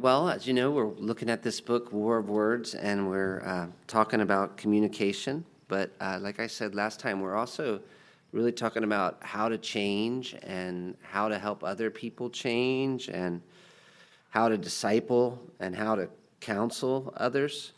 [0.00, 3.66] Well, as you know, we're looking at this book, War of Words, and we're uh,
[3.86, 5.44] talking about communication.
[5.68, 7.80] But uh, like I said last time, we're also
[8.32, 13.42] really talking about how to change and how to help other people change and
[14.30, 16.08] how to disciple and how to
[16.40, 17.72] counsel others,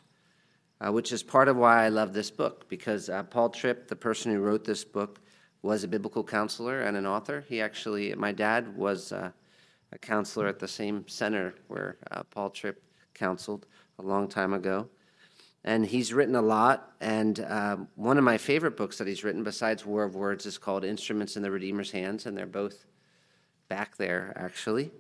[0.81, 3.97] uh, which is part of why I love this book because uh, Paul Tripp, the
[3.97, 5.19] person who wrote this book,
[5.63, 7.45] was a biblical counselor and an author.
[7.49, 9.33] He actually, my dad was uh,
[9.93, 12.83] a counselor at the same center where uh, Paul Tripp
[13.15, 13.67] counseled
[13.99, 14.89] a long time ago.
[15.65, 16.93] And he's written a lot.
[17.01, 20.59] And uh, one of my favorite books that he's written, besides War of Words, is
[20.59, 22.25] called Instruments in the Redeemer's Hands.
[22.27, 22.87] And they're both
[23.69, 24.91] back there, actually.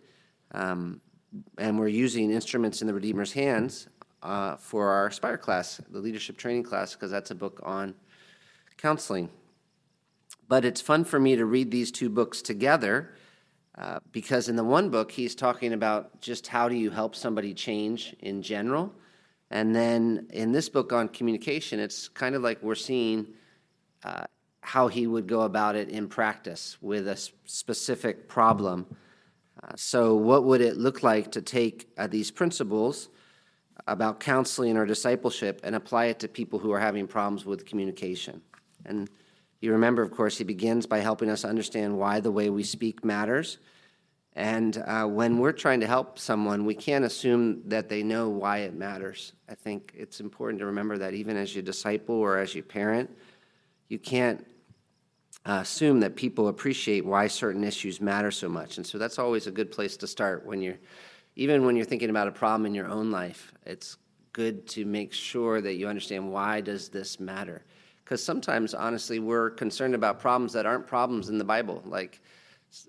[0.52, 1.00] Um,
[1.58, 3.88] and we're using Instruments in the Redeemer's Hands
[4.22, 7.94] uh, for our Aspire class, the leadership training class, because that's a book on
[8.76, 9.30] counseling.
[10.46, 13.14] But it's fun for me to read these two books together
[14.12, 18.14] because in the one book, he's talking about just how do you help somebody change
[18.20, 18.92] in general.
[19.50, 23.26] And then in this book on communication, it's kind of like we're seeing
[24.04, 24.24] uh,
[24.62, 28.86] how he would go about it in practice with a specific problem.
[29.62, 33.10] Uh, so, what would it look like to take uh, these principles
[33.86, 38.40] about counseling or discipleship and apply it to people who are having problems with communication?
[38.86, 39.10] And
[39.60, 43.04] you remember, of course, he begins by helping us understand why the way we speak
[43.04, 43.58] matters.
[44.34, 48.58] And uh, when we're trying to help someone, we can't assume that they know why
[48.58, 49.34] it matters.
[49.48, 53.10] I think it's important to remember that even as you disciple or as you parent,
[53.88, 54.46] you can't
[55.44, 58.78] uh, assume that people appreciate why certain issues matter so much.
[58.78, 60.78] And so that's always a good place to start when you're,
[61.36, 63.52] even when you're thinking about a problem in your own life.
[63.66, 63.98] It's
[64.32, 67.62] good to make sure that you understand why does this matter
[68.04, 71.82] because sometimes, honestly, we're concerned about problems that aren't problems in the Bible.
[71.86, 72.20] Like,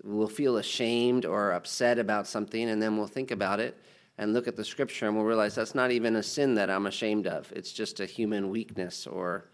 [0.02, 3.76] we'll feel ashamed or upset about something, and then we'll think about it
[4.18, 6.86] and look at the scripture, and we'll realize that's not even a sin that I'm
[6.86, 7.52] ashamed of.
[7.54, 9.50] It's just a human weakness or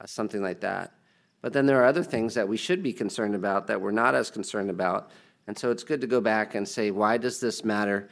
[0.00, 0.92] uh, something like that.
[1.40, 4.14] But then there are other things that we should be concerned about that we're not
[4.14, 5.10] as concerned about.
[5.46, 8.08] And so it's good to go back and say, why does this matter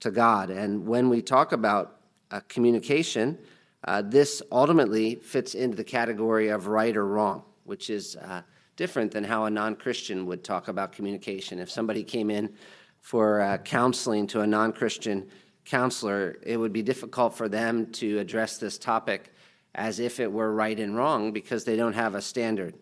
[0.00, 0.50] to God?
[0.50, 2.00] And when we talk about
[2.30, 3.38] uh, communication,
[3.84, 8.42] uh, this ultimately fits into the category of right or wrong, which is uh,
[8.80, 11.58] different than how a non Christian would talk about communication.
[11.58, 12.54] If somebody came in
[12.98, 15.28] for uh, counseling to a non Christian
[15.66, 19.34] counselor, it would be difficult for them to address this topic
[19.74, 22.74] as if it were right and wrong because they don't have a standard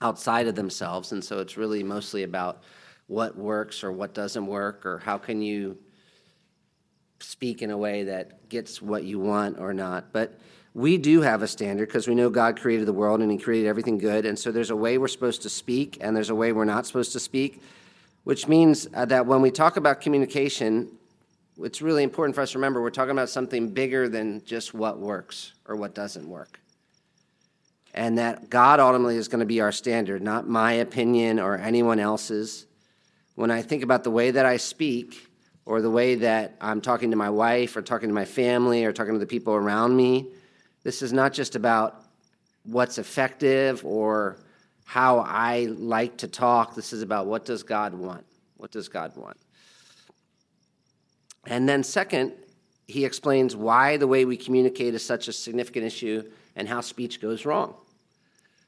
[0.00, 1.12] outside of themselves.
[1.12, 2.64] And so it's really mostly about
[3.06, 5.78] what works or what doesn't work or how can you
[7.20, 10.12] speak in a way that gets what you want or not.
[10.12, 10.40] But
[10.74, 13.68] we do have a standard because we know God created the world and He created
[13.68, 14.24] everything good.
[14.24, 16.86] And so there's a way we're supposed to speak and there's a way we're not
[16.86, 17.62] supposed to speak,
[18.24, 20.88] which means uh, that when we talk about communication,
[21.58, 24.98] it's really important for us to remember we're talking about something bigger than just what
[24.98, 26.60] works or what doesn't work.
[27.92, 31.98] And that God ultimately is going to be our standard, not my opinion or anyone
[31.98, 32.66] else's.
[33.34, 35.26] When I think about the way that I speak,
[35.66, 38.92] or the way that I'm talking to my wife or talking to my family or
[38.92, 40.26] talking to the people around me.
[40.82, 42.04] This is not just about
[42.64, 44.38] what's effective or
[44.84, 46.74] how I like to talk.
[46.74, 48.24] This is about what does God want?
[48.56, 49.36] What does God want?
[51.46, 52.32] And then, second,
[52.86, 57.20] he explains why the way we communicate is such a significant issue and how speech
[57.20, 57.74] goes wrong.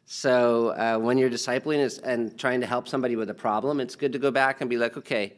[0.06, 4.12] So, uh, when you're discipling and trying to help somebody with a problem, it's good
[4.12, 5.34] to go back and be like, okay,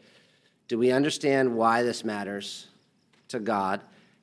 [0.69, 2.69] do we understand why this matters
[3.29, 3.81] to God?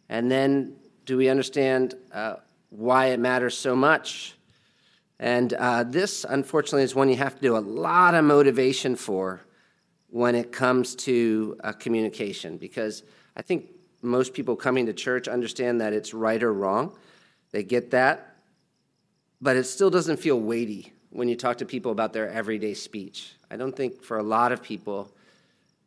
[0.09, 0.75] And then
[1.05, 2.35] do we understand uh,
[2.69, 4.35] why it matters so much?
[5.19, 9.41] And uh, this, unfortunately, is one you have to do a lot of motivation for
[10.09, 13.03] when it comes to uh, communication, because
[13.35, 13.69] I think
[14.01, 16.97] most people coming to church understand that it's right or wrong.
[17.51, 18.35] They get that,
[19.39, 23.33] but it still doesn't feel weighty when you talk to people about their everyday speech.
[23.49, 25.13] I don't think for a lot of people,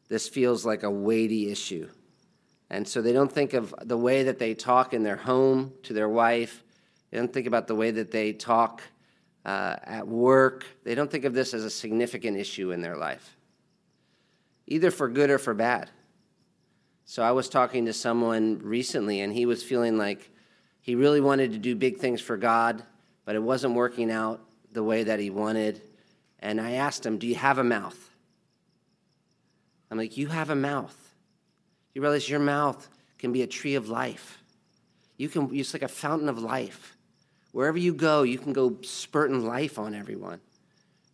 [0.08, 1.88] this feels like a weighty issue.
[2.74, 5.92] And so they don't think of the way that they talk in their home to
[5.92, 6.64] their wife.
[7.12, 8.82] They don't think about the way that they talk
[9.44, 10.66] uh, at work.
[10.82, 13.36] They don't think of this as a significant issue in their life,
[14.66, 15.88] either for good or for bad.
[17.04, 20.28] So I was talking to someone recently, and he was feeling like
[20.80, 22.82] he really wanted to do big things for God,
[23.24, 24.40] but it wasn't working out
[24.72, 25.80] the way that he wanted.
[26.40, 28.10] And I asked him, Do you have a mouth?
[29.92, 31.03] I'm like, You have a mouth.
[31.94, 32.88] You realize your mouth
[33.18, 34.38] can be a tree of life.
[35.16, 36.96] You can, it's like a fountain of life.
[37.52, 40.40] Wherever you go, you can go spurting life on everyone.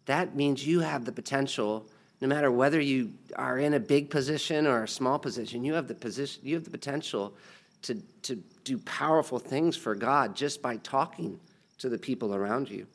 [0.07, 1.87] That means you have the potential
[2.21, 5.89] no matter whether you are in a big position or a small position, you have
[5.89, 7.35] the position, you have the potential
[7.83, 11.41] to, to do powerful things for God just by talking
[11.79, 12.87] to the people around you.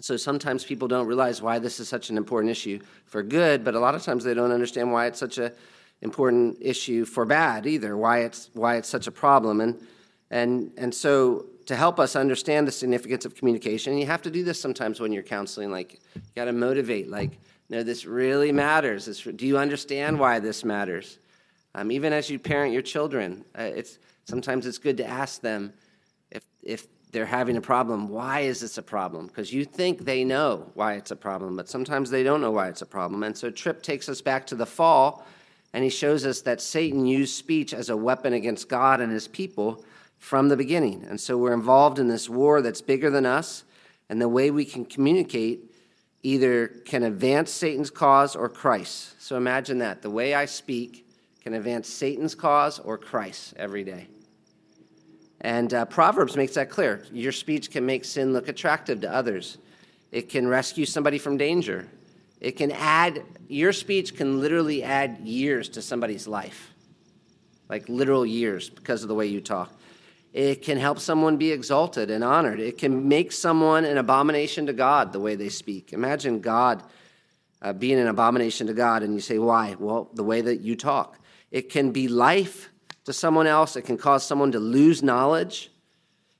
[0.00, 3.74] So sometimes people don't realize why this is such an important issue for good, but
[3.74, 5.52] a lot of times they don't understand why it's such an
[6.02, 9.60] important issue for bad either, why it's, why it's such a problem.
[9.60, 9.86] And,
[10.30, 14.42] and, and so to help us understand the significance of communication, you have to do
[14.42, 17.38] this sometimes when you're counseling, like you got to motivate, like,
[17.68, 19.04] no, this really matters.
[19.06, 21.18] This, do you understand why this matters?
[21.74, 25.72] Um, even as you parent your children, uh, it's, sometimes it's good to ask them
[26.30, 29.26] if, if they're having a problem, why is this a problem?
[29.26, 32.68] Because you think they know why it's a problem, but sometimes they don't know why
[32.68, 33.22] it's a problem.
[33.22, 35.26] And so Tripp takes us back to the fall,
[35.72, 39.28] and he shows us that Satan used speech as a weapon against God and his
[39.28, 39.84] people
[40.18, 41.04] from the beginning.
[41.08, 43.64] And so we're involved in this war that's bigger than us,
[44.08, 45.72] and the way we can communicate
[46.22, 49.20] either can advance Satan's cause or Christ.
[49.22, 50.02] So imagine that.
[50.02, 51.06] The way I speak
[51.42, 54.08] can advance Satan's cause or Christ every day.
[55.40, 57.04] And uh, Proverbs makes that clear.
[57.12, 59.58] Your speech can make sin look attractive to others,
[60.12, 61.88] it can rescue somebody from danger.
[62.40, 66.72] It can add, your speech can literally add years to somebody's life,
[67.68, 69.70] like literal years because of the way you talk.
[70.32, 72.60] It can help someone be exalted and honored.
[72.60, 75.92] It can make someone an abomination to God the way they speak.
[75.92, 76.82] Imagine God
[77.62, 79.76] uh, being an abomination to God, and you say, Why?
[79.78, 81.18] Well, the way that you talk.
[81.50, 82.70] It can be life
[83.04, 83.76] to someone else.
[83.76, 85.70] It can cause someone to lose knowledge.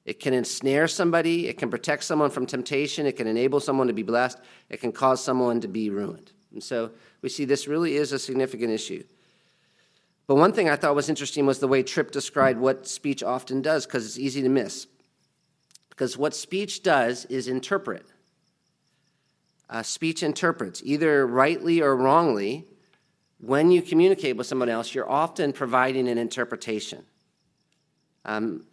[0.05, 1.49] It can ensnare somebody.
[1.49, 3.06] It can protect someone from temptation.
[3.06, 4.38] It can enable someone to be blessed.
[4.69, 6.32] It can cause someone to be ruined.
[6.52, 6.91] And so
[7.23, 9.05] we see this really is a significant issue.
[10.26, 13.62] But one thing I thought was interesting was the way Tripp described what speech often
[13.62, 14.87] does, because it's easy to miss.
[15.88, 18.06] Because what speech does is interpret.
[19.69, 22.64] Uh, speech interprets, either rightly or wrongly,
[23.41, 27.05] when you communicate with someone else, you're often providing an interpretation.
[28.25, 28.64] Um,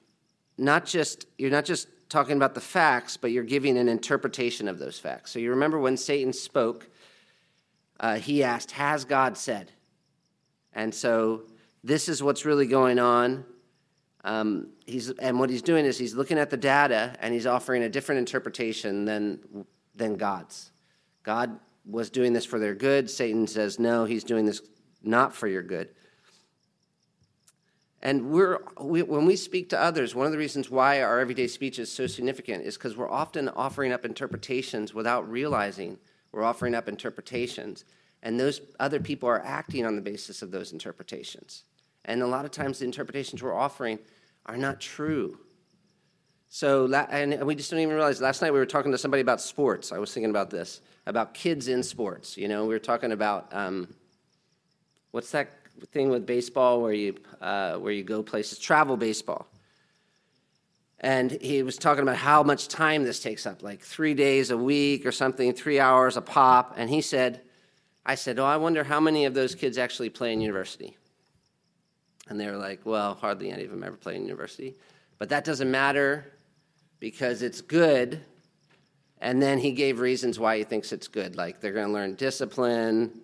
[0.58, 4.80] not just you're not just talking about the facts, but you're giving an interpretation of
[4.80, 5.32] those facts.
[5.32, 6.90] So you remember when Satan spoke,
[8.00, 9.72] uh, he asked, "Has God said?"
[10.74, 11.44] And so
[11.84, 13.46] this is what's really going on.
[14.24, 17.84] Um, he's, and what he's doing is he's looking at the data and he's offering
[17.84, 19.66] a different interpretation than,
[19.96, 20.72] than God's.
[21.24, 23.10] God was doing this for their good.
[23.10, 24.62] Satan says, no, he's doing this
[25.02, 25.90] not for your good.
[28.02, 31.48] And we're, we, when we speak to others, one of the reasons why our everyday
[31.48, 35.98] speech is so significant is because we're often offering up interpretations without realizing
[36.32, 37.86] we're offering up interpretations.
[38.22, 41.64] And those other people are acting on the basis of those interpretations.
[42.06, 44.00] And a lot of times the interpretations we're offering
[44.46, 45.40] are not true.
[46.50, 48.22] So, and we just don't even realize.
[48.22, 49.92] Last night we were talking to somebody about sports.
[49.92, 52.38] I was thinking about this about kids in sports.
[52.38, 53.94] You know, we were talking about um,
[55.12, 55.50] what's that
[55.86, 59.48] thing with baseball where you uh, where you go places, travel baseball.
[61.00, 64.58] And he was talking about how much time this takes up, like three days a
[64.58, 66.74] week or something, three hours a pop.
[66.76, 67.42] And he said,
[68.04, 70.98] I said, Oh, I wonder how many of those kids actually play in university.
[72.30, 74.76] And they were like, Well, hardly any of them ever play in university.
[75.20, 76.34] But that doesn't matter
[77.00, 78.22] because it's good
[79.20, 82.16] and then he gave reasons why he thinks it's good, like they're going to learn
[82.16, 83.22] discipline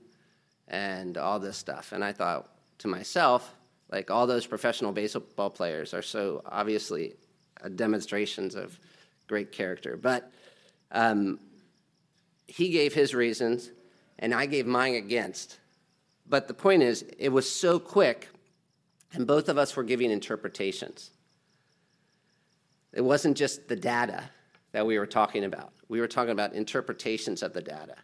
[0.73, 1.91] and all this stuff.
[1.91, 2.49] And I thought
[2.79, 3.55] to myself,
[3.91, 7.13] like all those professional baseball players are so obviously
[7.75, 8.79] demonstrations of
[9.27, 9.95] great character.
[9.95, 10.31] But
[10.91, 11.39] um,
[12.47, 13.69] he gave his reasons,
[14.17, 15.59] and I gave mine against.
[16.27, 18.29] But the point is, it was so quick,
[19.13, 21.11] and both of us were giving interpretations.
[22.93, 24.23] It wasn't just the data
[24.71, 25.71] that we were talking about.
[25.87, 27.95] We were talking about interpretations of the data.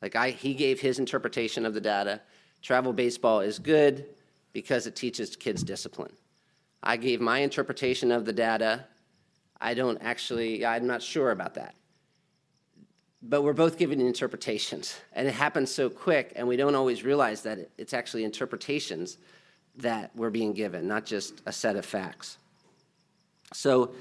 [0.00, 2.20] Like I, he gave his interpretation of the data.
[2.62, 4.06] Travel baseball is good
[4.52, 6.12] because it teaches kids discipline.
[6.82, 8.84] I gave my interpretation of the data.
[9.60, 11.74] I don't actually, I'm not sure about that.
[13.20, 17.42] But we're both giving interpretations, and it happens so quick, and we don't always realize
[17.42, 19.18] that it's actually interpretations
[19.78, 22.38] that we're being given, not just a set of facts.
[23.52, 23.92] So,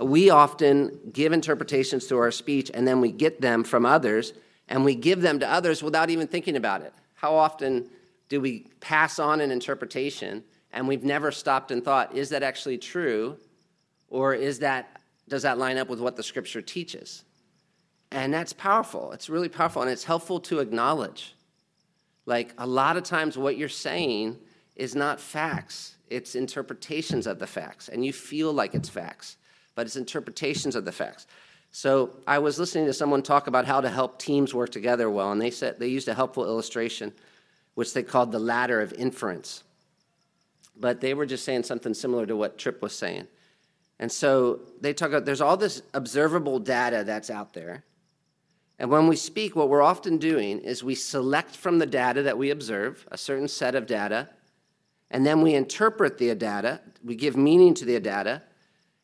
[0.00, 4.32] we often give interpretations to our speech and then we get them from others
[4.72, 6.94] and we give them to others without even thinking about it.
[7.14, 7.90] How often
[8.30, 12.78] do we pass on an interpretation and we've never stopped and thought, is that actually
[12.78, 13.36] true?
[14.08, 14.98] Or is that,
[15.28, 17.22] does that line up with what the scripture teaches?
[18.10, 19.12] And that's powerful.
[19.12, 21.34] It's really powerful and it's helpful to acknowledge.
[22.24, 24.38] Like a lot of times, what you're saying
[24.74, 29.36] is not facts, it's interpretations of the facts, and you feel like it's facts
[29.74, 31.26] but it's interpretations of the facts.
[31.72, 35.32] So I was listening to someone talk about how to help teams work together well,
[35.32, 37.12] and they said they used a helpful illustration,
[37.74, 39.64] which they called the ladder of inference.
[40.78, 43.26] But they were just saying something similar to what Tripp was saying.
[43.98, 47.84] And so they talk about there's all this observable data that's out there.
[48.78, 52.36] And when we speak, what we're often doing is we select from the data that
[52.36, 54.28] we observe a certain set of data,
[55.10, 58.42] and then we interpret the data, we give meaning to the data,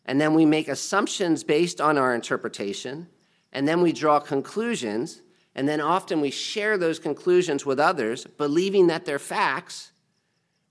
[0.09, 3.07] and then we make assumptions based on our interpretation,
[3.53, 5.21] and then we draw conclusions,
[5.55, 9.93] and then often we share those conclusions with others, believing that they're facts.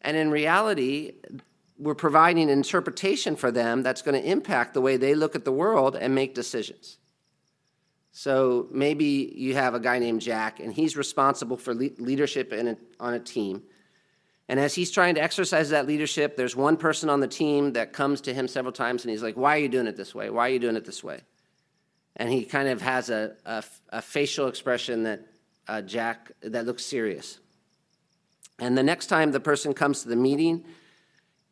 [0.01, 1.13] And in reality,
[1.77, 5.45] we're providing an interpretation for them that's going to impact the way they look at
[5.45, 6.97] the world and make decisions.
[8.11, 12.75] So maybe you have a guy named Jack, and he's responsible for le- leadership a,
[12.99, 13.61] on a team.
[14.49, 17.91] And as he's trying to exercise that leadership, there's one person on the team that
[17.91, 20.29] comes to him several times and he's like, Why are you doing it this way?
[20.29, 21.21] Why are you doing it this way?
[22.15, 25.21] And he kind of has a, a, a facial expression that
[25.67, 27.39] uh, Jack that looks serious.
[28.59, 30.63] And the next time the person comes to the meeting,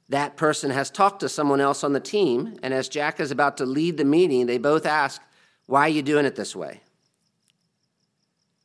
[0.10, 2.58] that person has talked to someone else on the team.
[2.64, 5.22] And as Jack is about to lead the meeting, they both ask,
[5.66, 6.82] Why are you doing it this way?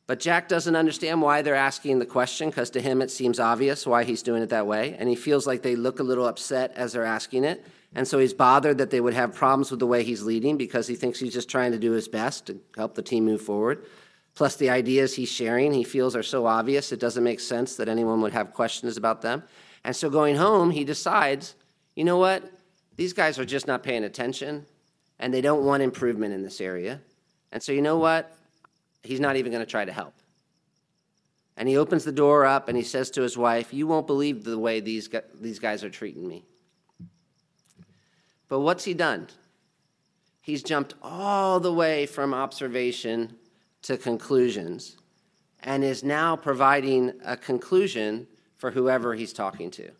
[0.07, 3.85] But Jack doesn't understand why they're asking the question because to him it seems obvious
[3.85, 4.95] why he's doing it that way.
[4.99, 7.65] And he feels like they look a little upset as they're asking it.
[7.93, 10.87] And so he's bothered that they would have problems with the way he's leading because
[10.87, 13.85] he thinks he's just trying to do his best to help the team move forward.
[14.33, 17.89] Plus, the ideas he's sharing, he feels are so obvious, it doesn't make sense that
[17.89, 19.43] anyone would have questions about them.
[19.83, 21.55] And so going home, he decides,
[21.95, 22.49] you know what?
[22.95, 24.65] These guys are just not paying attention
[25.19, 27.01] and they don't want improvement in this area.
[27.51, 28.33] And so, you know what?
[29.03, 30.13] He's not even going to try to help.
[31.57, 34.43] And he opens the door up and he says to his wife, You won't believe
[34.43, 36.45] the way these, these guys are treating me.
[38.47, 39.27] But what's he done?
[40.41, 43.35] He's jumped all the way from observation
[43.83, 44.97] to conclusions
[45.63, 48.27] and is now providing a conclusion
[48.57, 49.91] for whoever he's talking to.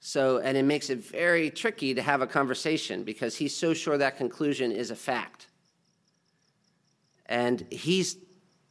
[0.00, 3.96] So, and it makes it very tricky to have a conversation because he's so sure
[3.96, 5.46] that conclusion is a fact.
[7.32, 8.04] And he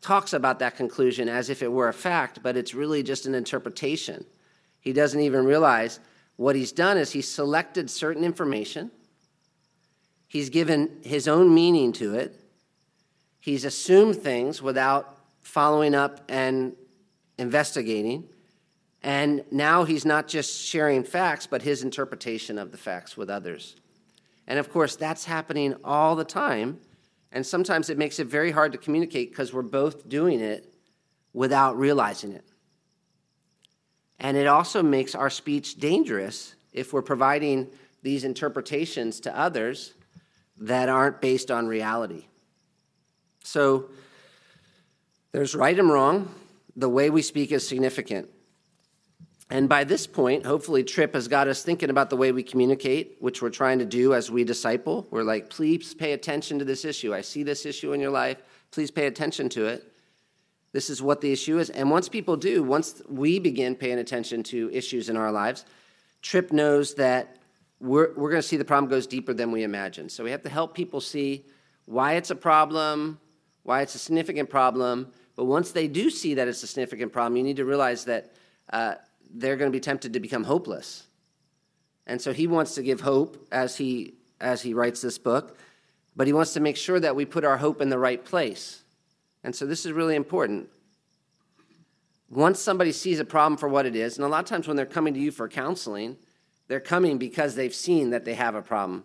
[0.01, 3.33] talks about that conclusion as if it were a fact, but it's really just an
[3.33, 4.23] interpretation.
[4.79, 5.99] He doesn't even realize
[6.35, 8.91] what he's done is he's selected certain information,
[10.27, 12.39] he's given his own meaning to it,
[13.39, 16.73] he's assumed things without following up and
[17.39, 18.29] investigating.
[19.01, 23.75] And now he's not just sharing facts, but his interpretation of the facts with others.
[24.45, 26.79] And of course, that's happening all the time
[27.31, 30.73] and sometimes it makes it very hard to communicate because we're both doing it
[31.33, 32.45] without realizing it.
[34.19, 37.67] And it also makes our speech dangerous if we're providing
[38.03, 39.93] these interpretations to others
[40.57, 42.25] that aren't based on reality.
[43.43, 43.89] So
[45.31, 46.33] there's right and wrong.
[46.75, 48.29] The way we speak is significant.
[49.51, 53.17] And by this point, hopefully, Tripp has got us thinking about the way we communicate,
[53.19, 55.05] which we're trying to do as we disciple.
[55.11, 57.13] We're like, please pay attention to this issue.
[57.13, 58.37] I see this issue in your life.
[58.71, 59.91] Please pay attention to it.
[60.71, 61.69] This is what the issue is.
[61.69, 65.65] And once people do, once we begin paying attention to issues in our lives,
[66.21, 67.35] Tripp knows that
[67.81, 70.07] we're, we're going to see the problem goes deeper than we imagine.
[70.07, 71.45] So we have to help people see
[71.87, 73.19] why it's a problem,
[73.63, 75.11] why it's a significant problem.
[75.35, 78.31] But once they do see that it's a significant problem, you need to realize that.
[78.71, 78.93] Uh,
[79.33, 81.07] they're going to be tempted to become hopeless.
[82.07, 85.57] And so he wants to give hope as he as he writes this book,
[86.15, 88.81] but he wants to make sure that we put our hope in the right place.
[89.43, 90.67] And so this is really important.
[92.29, 94.77] Once somebody sees a problem for what it is, and a lot of times when
[94.77, 96.17] they're coming to you for counseling,
[96.67, 99.03] they're coming because they've seen that they have a problem.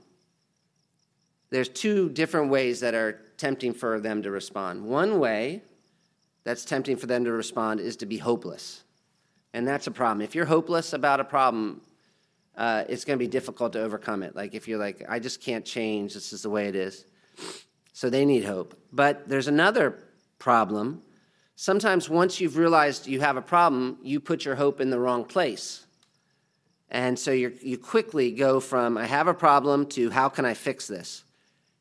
[1.50, 4.84] There's two different ways that are tempting for them to respond.
[4.84, 5.62] One way
[6.44, 8.84] that's tempting for them to respond is to be hopeless.
[9.56, 10.20] And that's a problem.
[10.20, 11.80] If you're hopeless about a problem,
[12.58, 14.36] uh, it's going to be difficult to overcome it.
[14.36, 17.06] Like if you're like, I just can't change, this is the way it is.
[17.94, 18.78] So they need hope.
[18.92, 19.98] But there's another
[20.38, 21.00] problem.
[21.54, 25.24] Sometimes once you've realized you have a problem, you put your hope in the wrong
[25.24, 25.86] place.
[26.90, 30.52] And so you you quickly go from, I have a problem, to how can I
[30.52, 31.24] fix this?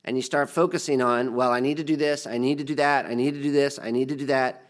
[0.06, 2.76] And you start focusing on, well, I need to do this, I need to do
[2.76, 4.65] that, I need to do this, I need to do that.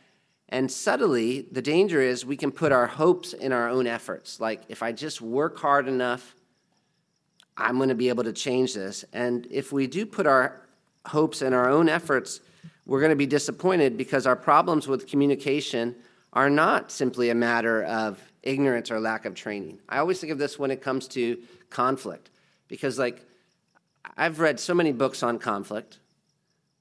[0.50, 4.40] And subtly, the danger is we can put our hopes in our own efforts.
[4.40, 6.36] Like, if I just work hard enough,
[7.58, 9.06] I'm going to be able to change this.
[9.14, 10.62] And if we do put our
[11.06, 12.42] hopes in our own efforts,
[12.86, 15.96] we're going to be disappointed because our problems with communication
[16.34, 19.80] are not simply a matter of ignorance or lack of training.
[19.90, 22.30] I always think of this when it comes to conflict
[22.68, 23.26] because, like,
[24.16, 25.98] I've read so many books on conflict,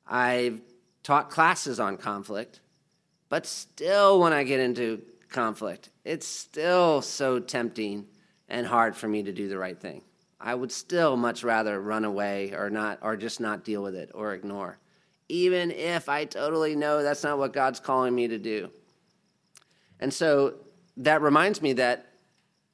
[0.06, 0.60] I've
[1.02, 2.60] taught classes on conflict,
[3.34, 8.06] but still, when I get into conflict, it's still so tempting
[8.48, 10.02] and hard for me to do the right thing.
[10.40, 14.12] I would still much rather run away or not or just not deal with it
[14.14, 14.78] or ignore.
[15.28, 18.70] Even if I totally know that's not what God's calling me to do.
[19.98, 20.54] And so
[20.98, 22.06] that reminds me that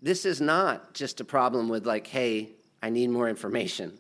[0.02, 2.50] this is not just a problem with like, hey,
[2.82, 3.98] I need more information.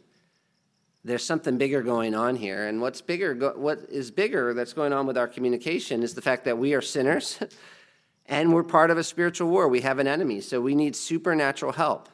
[1.02, 2.66] There's something bigger going on here.
[2.66, 6.44] And what's bigger, what is bigger that's going on with our communication is the fact
[6.44, 7.38] that we are sinners
[8.26, 9.68] and we're part of a spiritual war.
[9.68, 12.08] We have an enemy, so we need supernatural help.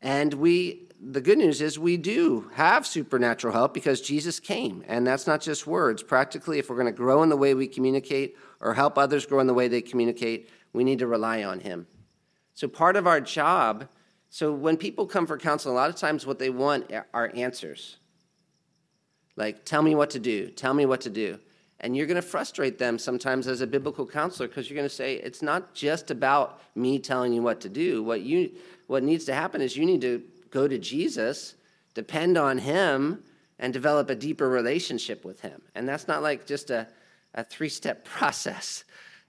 [0.00, 4.82] And we, the good news is we do have supernatural help because Jesus came.
[4.88, 6.02] And that's not just words.
[6.02, 9.40] Practically, if we're going to grow in the way we communicate or help others grow
[9.40, 11.86] in the way they communicate, we need to rely on Him.
[12.54, 13.88] So, part of our job,
[14.30, 17.96] so when people come for counseling, a lot of times what they want are answers.
[19.34, 21.38] Like, tell me what to do, tell me what to do.
[21.80, 24.94] And you're going to frustrate them sometimes as a biblical counselor because you're going to
[24.94, 28.02] say, it's not just about me telling you what to do.
[28.02, 28.52] What, you,
[28.86, 31.54] what needs to happen is you need to go to Jesus,
[31.94, 33.24] depend on Him,
[33.58, 35.62] and develop a deeper relationship with Him.
[35.74, 36.86] And that's not like just a,
[37.34, 38.84] a three step process.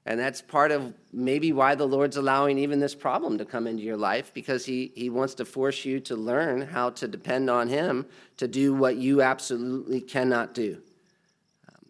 [0.06, 3.84] And that's part of maybe why the Lord's allowing even this problem to come into
[3.84, 7.68] your life because he, he wants to force you to learn how to depend on
[7.68, 10.82] Him to do what you absolutely cannot do.
[11.70, 11.86] Um,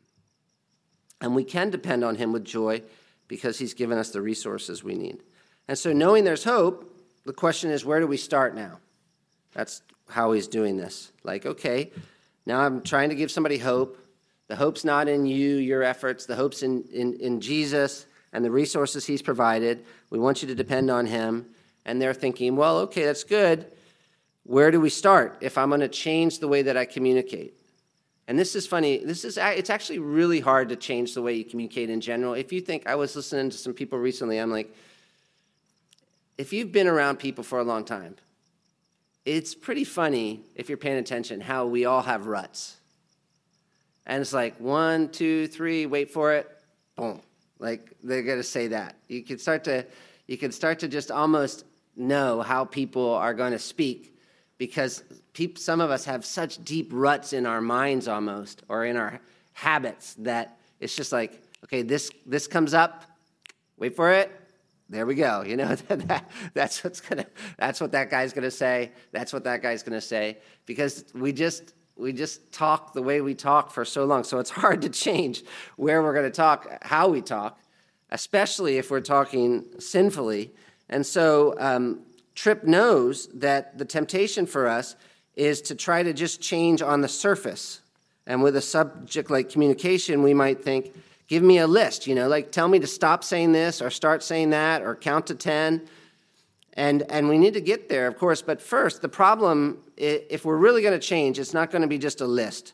[1.21, 2.81] and we can depend on Him with joy
[3.29, 5.23] because He's given us the resources we need.
[5.69, 6.93] And so, knowing there's hope,
[7.25, 8.79] the question is where do we start now?
[9.53, 11.13] That's how He's doing this.
[11.23, 11.91] Like, okay,
[12.45, 13.97] now I'm trying to give somebody hope.
[14.51, 16.25] The hope's not in you, your efforts.
[16.25, 19.85] The hope's in, in, in Jesus and the resources he's provided.
[20.09, 21.45] We want you to depend on him.
[21.85, 23.71] And they're thinking, well, okay, that's good.
[24.43, 27.53] Where do we start if I'm going to change the way that I communicate?
[28.27, 28.97] And this is funny.
[28.97, 32.33] This is it's actually really hard to change the way you communicate in general.
[32.33, 34.75] If you think I was listening to some people recently, I'm like,
[36.37, 38.17] if you've been around people for a long time,
[39.23, 42.80] it's pretty funny if you're paying attention how we all have ruts
[44.05, 46.49] and it's like one, two, three, wait for it,
[46.95, 47.21] boom.
[47.59, 48.95] Like they're gonna say that.
[49.07, 49.85] You can start to
[50.27, 54.17] you can start to just almost know how people are to speak
[54.57, 55.03] because
[55.57, 59.19] some of us have such deep ruts in our minds almost or in our
[59.53, 63.03] habits that it's just like okay this this comes up
[63.77, 64.31] wait for it
[64.89, 67.25] there we go you know that, that's what's gonna
[67.57, 71.73] that's what that guy's gonna say that's what that guy's gonna say because we just
[71.95, 74.23] we just talk the way we talk for so long.
[74.23, 75.43] So it's hard to change
[75.75, 77.59] where we're going to talk, how we talk,
[78.09, 80.51] especially if we're talking sinfully.
[80.89, 82.01] And so um,
[82.35, 84.95] Tripp knows that the temptation for us
[85.35, 87.81] is to try to just change on the surface.
[88.27, 90.93] And with a subject like communication, we might think,
[91.27, 94.21] give me a list, you know, like tell me to stop saying this or start
[94.23, 95.87] saying that or count to 10.
[96.73, 98.41] And, and we need to get there, of course.
[98.41, 101.97] But first, the problem, if we're really going to change, it's not going to be
[101.97, 102.73] just a list.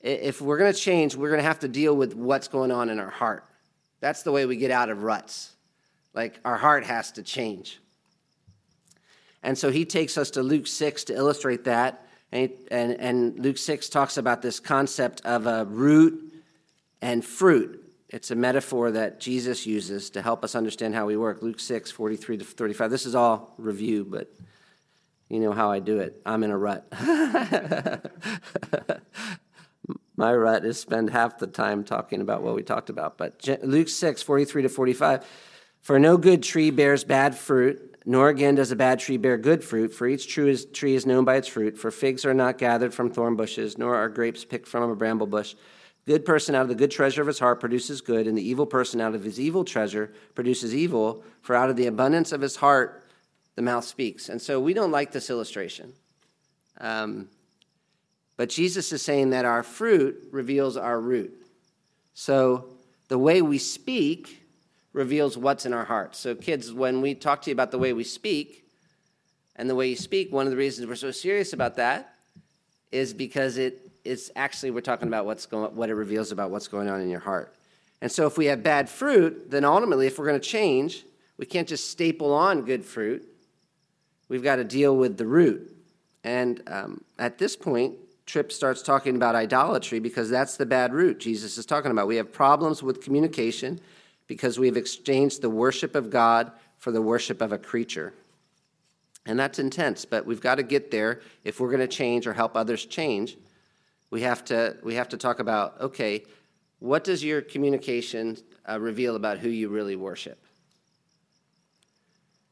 [0.00, 2.90] If we're going to change, we're going to have to deal with what's going on
[2.90, 3.44] in our heart.
[4.00, 5.52] That's the way we get out of ruts.
[6.12, 7.80] Like our heart has to change.
[9.44, 12.06] And so he takes us to Luke 6 to illustrate that.
[12.32, 16.32] And, and, and Luke 6 talks about this concept of a root
[17.00, 17.81] and fruit.
[18.12, 21.40] It's a metaphor that Jesus uses to help us understand how we work.
[21.40, 22.90] Luke 6, 43 to 35.
[22.90, 24.30] This is all review, but
[25.30, 26.20] you know how I do it.
[26.26, 26.86] I'm in a rut.
[30.14, 33.16] My rut is spend half the time talking about what we talked about.
[33.16, 35.26] But Luke 6, 43 to 45.
[35.80, 39.64] For no good tree bears bad fruit, nor again does a bad tree bear good
[39.64, 41.78] fruit, for each tree is, tree is known by its fruit.
[41.78, 45.26] For figs are not gathered from thorn bushes, nor are grapes picked from a bramble
[45.26, 45.54] bush.
[46.04, 48.66] Good person out of the good treasure of his heart produces good, and the evil
[48.66, 52.56] person out of his evil treasure produces evil, for out of the abundance of his
[52.56, 53.04] heart
[53.54, 54.28] the mouth speaks.
[54.28, 55.92] And so we don't like this illustration.
[56.80, 57.28] Um,
[58.36, 61.46] but Jesus is saying that our fruit reveals our root.
[62.14, 62.68] So
[63.08, 64.42] the way we speak
[64.92, 66.14] reveals what's in our heart.
[66.16, 68.64] So, kids, when we talk to you about the way we speak
[69.56, 72.14] and the way you speak, one of the reasons we're so serious about that
[72.90, 76.68] is because it it's actually we're talking about what's going what it reveals about what's
[76.68, 77.54] going on in your heart.
[78.00, 81.04] And so if we have bad fruit, then ultimately if we're going to change,
[81.38, 83.26] we can't just staple on good fruit.
[84.28, 85.76] We've got to deal with the root.
[86.24, 87.94] And um, at this point,
[88.26, 92.06] Tripp starts talking about idolatry because that's the bad root Jesus is talking about.
[92.06, 93.80] We have problems with communication
[94.26, 98.12] because we've exchanged the worship of God for the worship of a creature.
[99.26, 102.32] And that's intense, but we've got to get there if we're going to change or
[102.32, 103.36] help others change.
[104.12, 106.24] We have to, we have to talk about okay,
[106.80, 108.36] what does your communication
[108.68, 110.38] uh, reveal about who you really worship?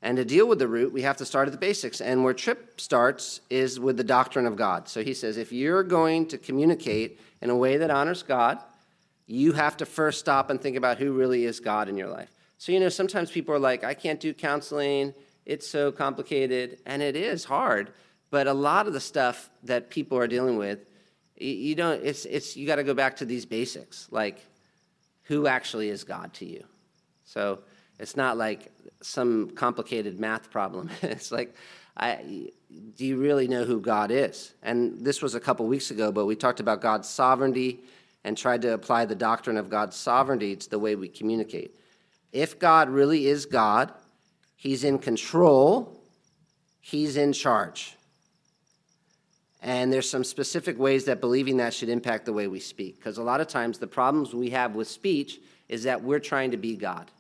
[0.00, 2.00] And to deal with the root, we have to start at the basics.
[2.00, 4.88] And where Tripp starts is with the doctrine of God.
[4.88, 8.58] So he says if you're going to communicate in a way that honors God,
[9.26, 12.30] you have to first stop and think about who really is God in your life.
[12.56, 15.12] So, you know, sometimes people are like, I can't do counseling,
[15.44, 17.92] it's so complicated, and it is hard.
[18.30, 20.78] But a lot of the stuff that people are dealing with,
[21.40, 24.44] you don't, it's, it's, you got to go back to these basics, like
[25.24, 26.64] who actually is God to you?
[27.24, 27.60] So
[27.98, 30.90] it's not like some complicated math problem.
[31.02, 31.54] it's like,
[31.96, 32.50] I,
[32.96, 34.54] do you really know who God is?
[34.62, 37.80] And this was a couple weeks ago, but we talked about God's sovereignty
[38.24, 41.76] and tried to apply the doctrine of God's sovereignty to the way we communicate.
[42.32, 43.92] If God really is God,
[44.56, 46.00] He's in control,
[46.80, 47.96] He's in charge.
[49.62, 52.96] And there's some specific ways that believing that should impact the way we speak.
[52.96, 56.50] Because a lot of times the problems we have with speech is that we're trying
[56.52, 57.10] to be God.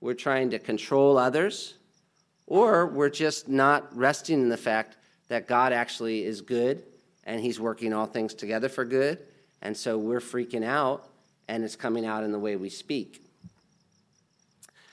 [0.00, 1.74] We're trying to control others,
[2.46, 6.82] or we're just not resting in the fact that God actually is good
[7.24, 9.18] and He's working all things together for good.
[9.62, 11.08] And so we're freaking out,
[11.48, 13.22] and it's coming out in the way we speak.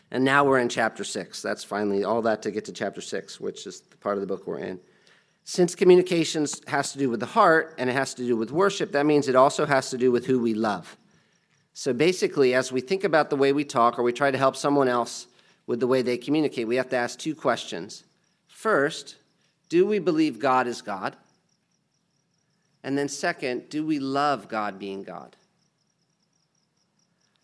[0.10, 1.42] And now we're in chapter 6.
[1.42, 4.28] That's finally all that to get to chapter 6, which is the part of the
[4.28, 4.80] book we're in.
[5.46, 8.92] Since communications has to do with the heart and it has to do with worship,
[8.94, 10.98] that means it also has to do with who we love.
[11.74, 14.56] So basically, as we think about the way we talk or we try to help
[14.56, 15.28] someone else
[15.66, 18.04] with the way they communicate, we have to ask two questions.
[18.48, 19.16] First,
[19.70, 21.16] do we believe God is God?
[22.84, 25.36] And then, second, do we love God being God?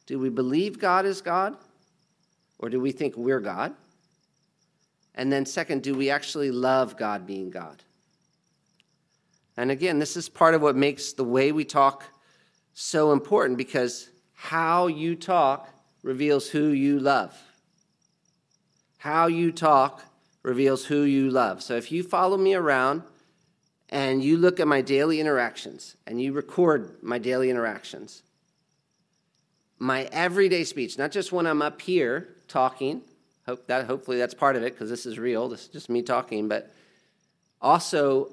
[0.06, 1.56] Do we believe God is God?
[2.60, 3.74] Or do we think we're God?
[5.16, 7.82] And then, second, do we actually love God being God?
[9.60, 12.06] And again, this is part of what makes the way we talk
[12.74, 15.67] so important because how you talk
[16.02, 17.38] reveals who you love.
[19.00, 20.06] How you talk
[20.43, 21.62] reveals who you love.
[21.62, 23.02] So if you follow me around
[23.89, 28.24] and you look at my daily interactions and you record my daily interactions,
[29.78, 33.02] my everyday speech, not just when I'm up here talking.
[33.45, 35.50] Hope that hopefully that's part of it because this is real.
[35.50, 36.74] This is just me talking, but
[37.62, 38.32] also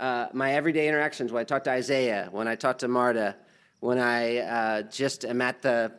[0.00, 1.32] uh, my everyday interactions.
[1.32, 3.36] When I talk to Isaiah, when I talk to Marta,
[3.80, 5.92] when I uh, just am at the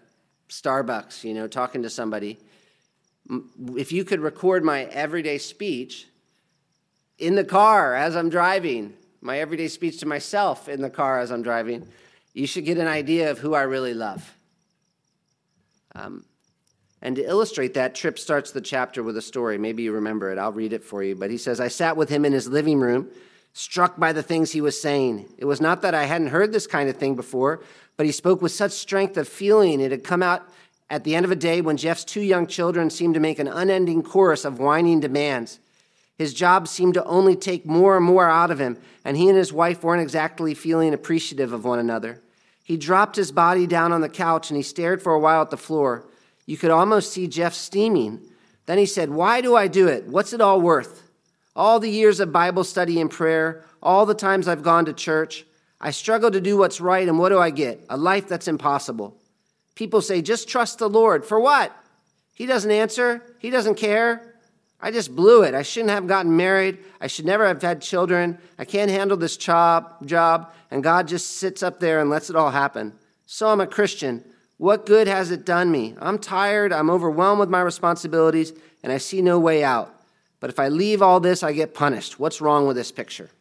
[0.49, 2.37] Starbucks, you know, talking to somebody.
[3.75, 6.07] If you could record my everyday speech
[7.17, 11.31] in the car as I'm driving, my everyday speech to myself in the car as
[11.31, 11.87] I'm driving,
[12.33, 14.35] you should get an idea of who I really love.
[15.95, 16.25] Um,
[17.01, 19.57] and to illustrate that, Tripp starts the chapter with a story.
[19.57, 20.37] Maybe you remember it.
[20.37, 21.15] I'll read it for you.
[21.15, 23.09] But he says, I sat with him in his living room,
[23.57, 25.33] struck by the things he was saying.
[25.37, 27.61] It was not that I hadn't heard this kind of thing before,
[27.95, 29.79] but he spoke with such strength of feeling.
[29.79, 30.43] It had come out
[30.89, 33.47] at the end of a day when Jeff's two young children seemed to make an
[33.47, 35.59] unending chorus of whining demands.
[36.17, 39.37] His job seemed to only take more and more out of him, and he and
[39.37, 42.21] his wife weren't exactly feeling appreciative of one another.
[42.61, 45.49] He dropped his body down on the couch and he stared for a while at
[45.49, 46.05] the floor.
[46.45, 48.19] You could almost see Jeff steaming.
[48.65, 50.07] Then he said, Why do I do it?
[50.07, 51.03] What's it all worth?
[51.55, 55.45] All the years of Bible study and prayer, all the times I've gone to church,
[55.79, 57.85] I struggle to do what's right, and what do I get?
[57.89, 59.17] A life that's impossible.
[59.75, 61.25] People say, Just trust the Lord.
[61.25, 61.75] For what?
[62.33, 64.33] He doesn't answer, He doesn't care.
[64.81, 65.55] I just blew it.
[65.55, 66.79] I shouldn't have gotten married.
[66.99, 68.37] I should never have had children.
[68.59, 70.53] I can't handle this job, job.
[70.69, 72.93] And God just sits up there and lets it all happen.
[73.25, 74.23] So I'm a Christian.
[74.57, 75.95] What good has it done me?
[75.99, 79.94] I'm tired, I'm overwhelmed with my responsibilities, and I see no way out.
[80.45, 82.19] But if I leave all this, I get punished.
[82.19, 83.31] What's wrong with this picture?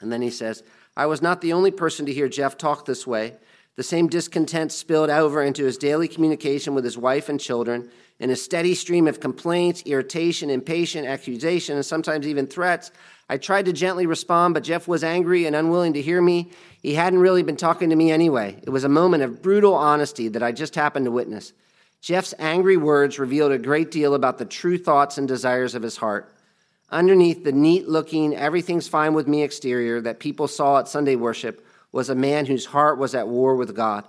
[0.00, 0.62] And then he says,
[0.96, 3.34] I was not the only person to hear Jeff talk this way.
[3.74, 8.30] The same discontent spilled over into his daily communication with his wife and children in
[8.30, 12.90] a steady stream of complaints, irritation, impatience, accusation, and sometimes even threats.
[13.28, 16.52] I tried to gently respond, but Jeff was angry and unwilling to hear me.
[16.80, 18.58] He hadn't really been talking to me anyway.
[18.62, 21.52] It was a moment of brutal honesty that I just happened to witness.
[22.00, 25.96] Jeff's angry words revealed a great deal about the true thoughts and desires of his
[25.96, 26.32] heart.
[26.90, 31.66] Underneath the neat looking, everything's fine with me exterior that people saw at Sunday worship
[31.90, 34.04] was a man whose heart was at war with God.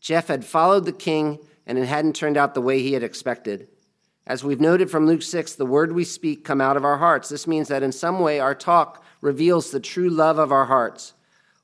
[0.00, 3.68] Jeff had followed the king and it hadn't turned out the way he had expected.
[4.26, 7.28] As we've noted from Luke 6, the word we speak come out of our hearts.
[7.28, 11.14] This means that in some way our talk reveals the true love of our hearts.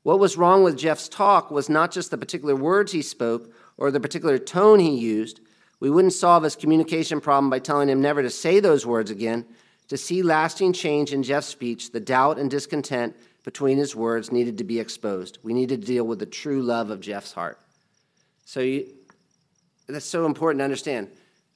[0.03, 3.90] What was wrong with Jeff's talk was not just the particular words he spoke or
[3.90, 5.40] the particular tone he used.
[5.85, 9.44] We wouldn't solve his communication problem by telling him never to say those words again.
[9.88, 14.57] To see lasting change in Jeff's speech, the doubt and discontent between his words needed
[14.57, 15.37] to be exposed.
[15.42, 17.59] We needed to deal with the true love of Jeff's heart.
[18.47, 18.87] So you,
[19.87, 21.11] that's so important to understand.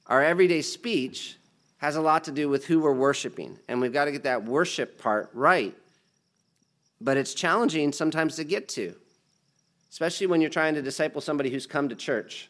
[0.05, 1.39] Our everyday speech
[1.77, 4.45] has a lot to do with who we're worshiping, and we've got to get that
[4.45, 5.75] worship part right.
[7.01, 8.93] But it's challenging sometimes to get to,
[9.89, 12.47] especially when you're trying to disciple somebody who's come to church.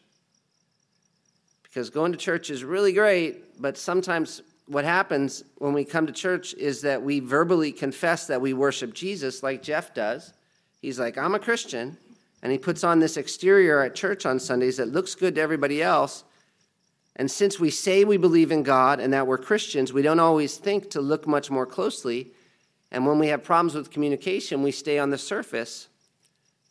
[1.70, 6.12] Because going to church is really great, but sometimes what happens when we come to
[6.12, 10.32] church is that we verbally confess that we worship Jesus, like Jeff does.
[10.82, 11.96] He's like, I'm a Christian.
[12.42, 15.82] And he puts on this exterior at church on Sundays that looks good to everybody
[15.82, 16.24] else.
[17.16, 20.56] And since we say we believe in God and that we're Christians, we don't always
[20.56, 22.32] think to look much more closely.
[22.90, 25.88] And when we have problems with communication, we stay on the surface.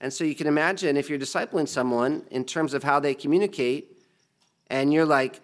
[0.01, 3.98] And so you can imagine if you're discipling someone in terms of how they communicate,
[4.69, 5.39] and you're like,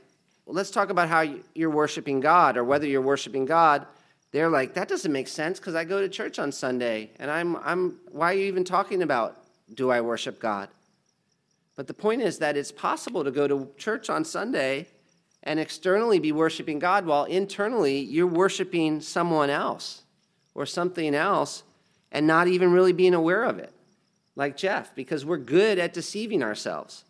[0.46, 3.86] well, let's talk about how you're worshiping God or whether you're worshiping God.
[4.32, 7.12] They're like, that doesn't make sense because I go to church on Sunday.
[7.20, 9.38] And I'm, I'm, why are you even talking about
[9.74, 10.70] do I worship God?
[11.76, 14.88] But the point is that it's possible to go to church on Sunday
[15.44, 20.04] and externally be worshiping God while internally you're worshiping someone else
[20.54, 21.64] or something else
[22.12, 23.74] and not even really being aware of it,
[24.36, 27.04] like Jeff, because we're good at deceiving ourselves.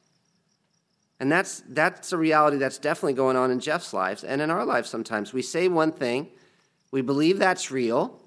[1.19, 4.65] And that's, that's a reality that's definitely going on in Jeff's lives and in our
[4.65, 5.31] lives sometimes.
[5.31, 6.27] We say one thing,
[6.91, 8.19] we believe that's real,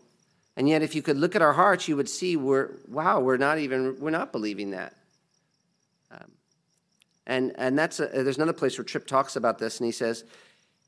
[0.57, 3.37] and yet if you could look at our hearts, you would see we're, wow, we're
[3.37, 4.95] not even, we're not believing that.
[6.11, 6.33] Um,
[7.27, 10.25] and, and that's a, there's another place where Tripp talks about this, and he says,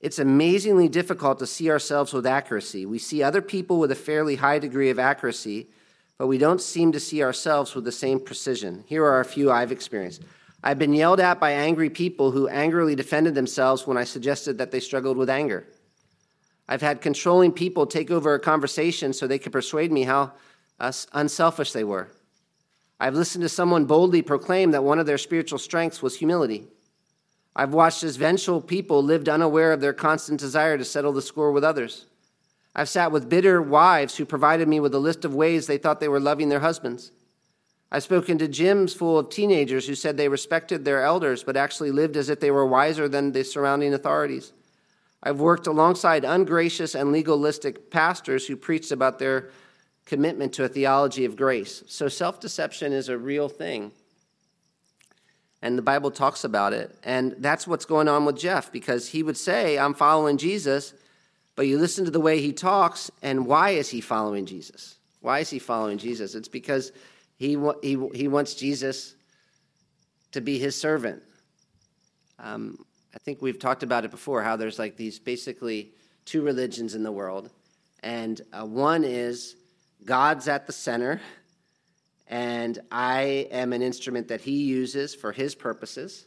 [0.01, 2.87] it's amazingly difficult to see ourselves with accuracy.
[2.87, 5.69] We see other people with a fairly high degree of accuracy,
[6.17, 8.85] but we don't seem to see ourselves with the same precision.
[8.87, 10.23] Here are a few I've experienced.
[10.63, 14.71] I've been yelled at by angry people who angrily defended themselves when I suggested that
[14.71, 15.67] they struggled with anger.
[16.69, 20.33] I've had controlling people take over a conversation so they could persuade me how
[20.79, 22.09] uh, unselfish they were.
[23.01, 26.67] I've listened to someone boldly proclaim that one of their spiritual strengths was humility.
[27.57, 31.51] I've watched as vengeful people lived unaware of their constant desire to settle the score
[31.51, 32.07] with others.
[32.77, 35.99] I've sat with bitter wives who provided me with a list of ways they thought
[35.99, 37.11] they were loving their husbands.
[37.93, 41.91] I've spoken to gyms full of teenagers who said they respected their elders but actually
[41.91, 44.53] lived as if they were wiser than the surrounding authorities.
[45.23, 49.51] I've worked alongside ungracious and legalistic pastors who preached about their
[50.07, 51.83] commitment to a theology of grace.
[51.89, 53.93] So self deception is a real thing.
[55.63, 56.97] And the Bible talks about it.
[57.05, 60.95] And that's what's going on with Jeff because he would say, I'm following Jesus,
[61.55, 64.97] but you listen to the way he talks, and why is he following Jesus?
[65.21, 66.35] Why is he following Jesus?
[66.35, 66.93] It's because
[67.41, 69.15] he, he, he wants Jesus
[70.33, 71.23] to be his servant.
[72.39, 75.93] Um, I think we've talked about it before how there's like these basically
[76.27, 77.49] two religions in the world.
[78.03, 79.57] And uh, one is
[80.05, 81.23] God's at the center,
[82.27, 86.27] and I am an instrument that he uses for his purposes.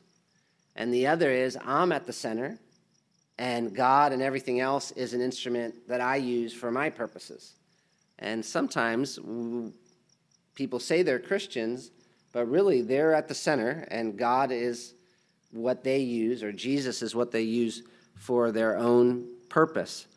[0.75, 2.57] And the other is I'm at the center,
[3.37, 7.53] and God and everything else is an instrument that I use for my purposes.
[8.17, 9.19] And sometimes
[10.55, 11.91] people say they're Christians,
[12.31, 14.93] but really they're at the center, and God is
[15.51, 17.83] what they use, or Jesus is what they use
[18.15, 20.07] for their own purpose.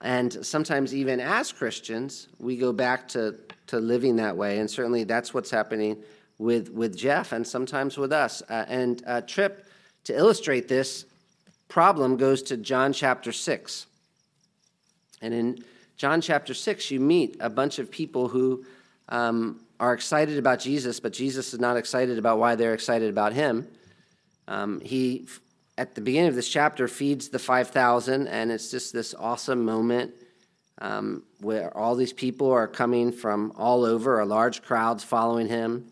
[0.00, 3.36] And sometimes, even as Christians, we go back to,
[3.68, 4.58] to living that way.
[4.58, 5.96] And certainly that's what's happening
[6.38, 8.42] with, with Jeff and sometimes with us.
[8.42, 9.66] Uh, and Tripp,
[10.04, 11.06] to illustrate this
[11.68, 13.86] problem, goes to John chapter 6.
[15.22, 15.64] And in
[15.96, 18.64] John chapter 6, you meet a bunch of people who
[19.08, 23.34] um, are excited about Jesus, but Jesus is not excited about why they're excited about
[23.34, 23.68] him.
[24.48, 25.28] Um, he,
[25.76, 30.14] at the beginning of this chapter, feeds the 5,000, and it's just this awesome moment
[30.80, 35.86] um, where all these people are coming from all over, a large crowd's following him.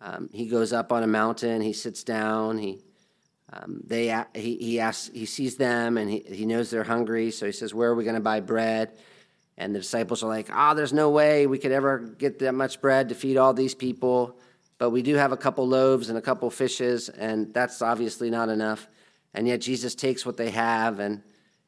[0.00, 2.78] Um, he goes up on a mountain, he sits down, he,
[3.52, 7.46] um, they, he, he, asks, he sees them, and he, he knows they're hungry, so
[7.46, 8.92] he says, Where are we going to buy bread?
[9.56, 12.80] And the disciples are like, ah, there's no way we could ever get that much
[12.80, 14.36] bread to feed all these people.
[14.78, 18.48] But we do have a couple loaves and a couple fishes, and that's obviously not
[18.48, 18.88] enough.
[19.32, 21.22] And yet Jesus takes what they have, and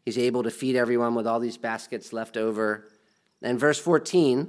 [0.04, 2.88] he's able to feed everyone with all these baskets left over.
[3.42, 4.48] And verse 14,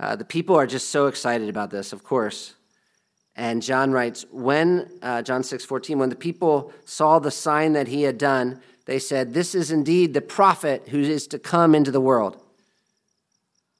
[0.00, 2.54] uh, the people are just so excited about this, of course.
[3.34, 7.88] And John writes, when, uh, John 6 14, when the people saw the sign that
[7.88, 11.90] he had done, they said, This is indeed the prophet who is to come into
[11.90, 12.40] the world,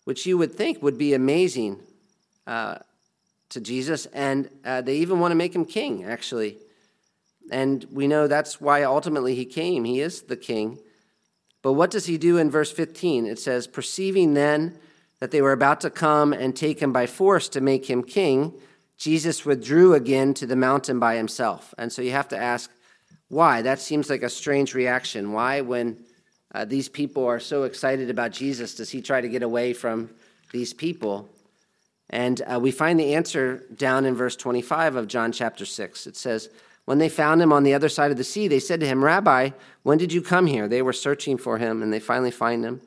[0.05, 1.81] which you would think would be amazing
[2.47, 2.79] uh,
[3.51, 4.07] to Jesus.
[4.07, 6.59] And uh, they even want to make him king, actually.
[7.51, 9.85] And we know that's why ultimately he came.
[9.85, 10.79] He is the king.
[11.61, 13.27] But what does he do in verse 15?
[13.27, 14.79] It says, Perceiving then
[15.21, 18.53] that they were about to come and take him by force to make him king,
[18.97, 21.75] Jesus withdrew again to the mountain by himself.
[21.79, 22.71] And so you have to ask,
[23.33, 23.62] why?
[23.62, 25.33] That seems like a strange reaction.
[25.33, 25.97] Why, when
[26.55, 30.11] uh, these people are so excited about Jesus, does he try to get away from
[30.53, 31.31] these people?
[32.11, 36.07] And uh, we find the answer down in verse 25 of John chapter 6.
[36.07, 36.51] It says,
[36.85, 39.03] When they found him on the other side of the sea, they said to him,
[39.03, 40.68] Rabbi, when did you come here?
[40.68, 42.83] They were searching for him, and they finally find him.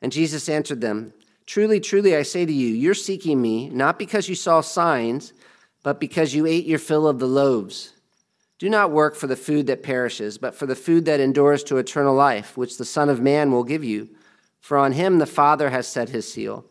[0.00, 1.12] And Jesus answered them,
[1.44, 5.34] Truly, truly, I say to you, you're seeking me, not because you saw signs,
[5.82, 7.91] but because you ate your fill of the loaves.
[8.62, 11.78] Do not work for the food that perishes, but for the food that endures to
[11.78, 14.08] eternal life, which the Son of Man will give you.
[14.60, 16.64] For on him the Father has set his seal.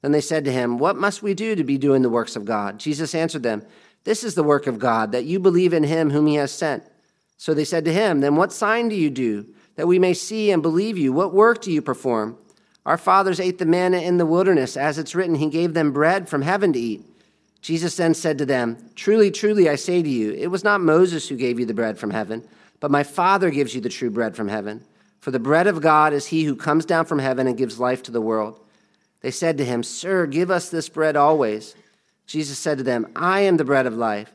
[0.00, 2.44] Then they said to him, What must we do to be doing the works of
[2.44, 2.78] God?
[2.78, 3.66] Jesus answered them,
[4.04, 6.84] This is the work of God, that you believe in him whom he has sent.
[7.36, 9.44] So they said to him, Then what sign do you do,
[9.74, 11.12] that we may see and believe you?
[11.12, 12.38] What work do you perform?
[12.86, 16.28] Our fathers ate the manna in the wilderness, as it's written, He gave them bread
[16.28, 17.04] from heaven to eat.
[17.64, 21.26] Jesus then said to them, Truly, truly, I say to you, it was not Moses
[21.26, 22.46] who gave you the bread from heaven,
[22.78, 24.84] but my Father gives you the true bread from heaven.
[25.20, 28.02] For the bread of God is he who comes down from heaven and gives life
[28.02, 28.60] to the world.
[29.22, 31.74] They said to him, Sir, give us this bread always.
[32.26, 34.30] Jesus said to them, I am the bread of life.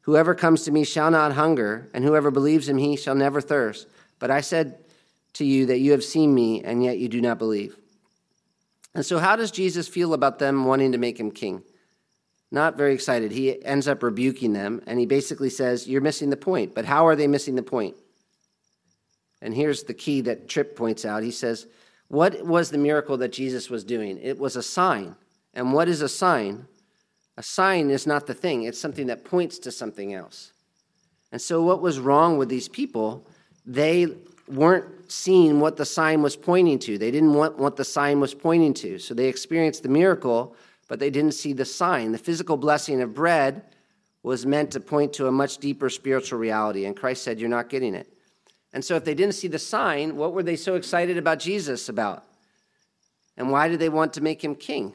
[0.00, 3.88] Whoever comes to me shall not hunger, and whoever believes in me shall never thirst.
[4.18, 4.78] But I said
[5.34, 7.76] to you that you have seen me, and yet you do not believe.
[8.94, 11.62] And so, how does Jesus feel about them wanting to make him king?
[12.50, 13.30] Not very excited.
[13.30, 16.74] He ends up rebuking them, and he basically says, You're missing the point.
[16.74, 17.96] But how are they missing the point?
[19.40, 21.22] And here's the key that Tripp points out.
[21.22, 21.66] He says,
[22.10, 24.18] what was the miracle that Jesus was doing?
[24.20, 25.14] It was a sign.
[25.54, 26.66] And what is a sign?
[27.36, 30.52] A sign is not the thing, it's something that points to something else.
[31.30, 33.28] And so, what was wrong with these people?
[33.64, 34.08] They
[34.48, 36.98] weren't seeing what the sign was pointing to.
[36.98, 38.98] They didn't want what the sign was pointing to.
[38.98, 40.56] So, they experienced the miracle,
[40.90, 42.10] but they didn't see the sign.
[42.10, 43.62] The physical blessing of bread
[44.24, 46.84] was meant to point to a much deeper spiritual reality.
[46.84, 48.12] And Christ said, You're not getting it.
[48.72, 51.88] And so, if they didn't see the sign, what were they so excited about Jesus
[51.88, 52.24] about?
[53.36, 54.94] And why did they want to make him king?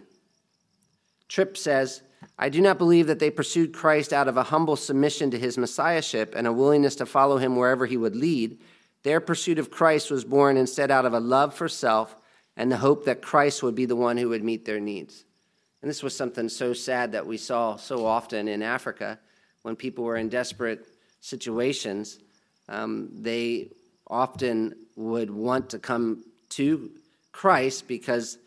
[1.30, 2.02] Tripp says,
[2.38, 5.58] I do not believe that they pursued Christ out of a humble submission to his
[5.58, 8.60] messiahship and a willingness to follow him wherever he would lead.
[9.04, 12.18] Their pursuit of Christ was born instead out of a love for self
[12.58, 15.25] and the hope that Christ would be the one who would meet their needs.
[15.86, 19.19] And this was something so sad that we saw so often in Africa
[19.62, 20.88] when people were in desperate
[21.21, 22.17] situations
[22.67, 23.69] um, they
[24.08, 26.89] often would want to come to
[27.32, 28.39] Christ because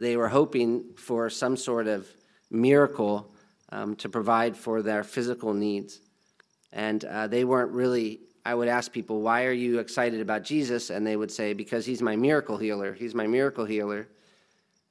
[0.00, 2.08] they were hoping for some sort of
[2.50, 3.32] miracle
[3.70, 6.00] um, to provide for their physical needs.
[6.72, 10.90] And uh, they weren't really, I would ask people, why are you excited about Jesus?
[10.90, 12.94] And they would say, because he's my miracle healer.
[12.94, 14.08] He's my miracle healer.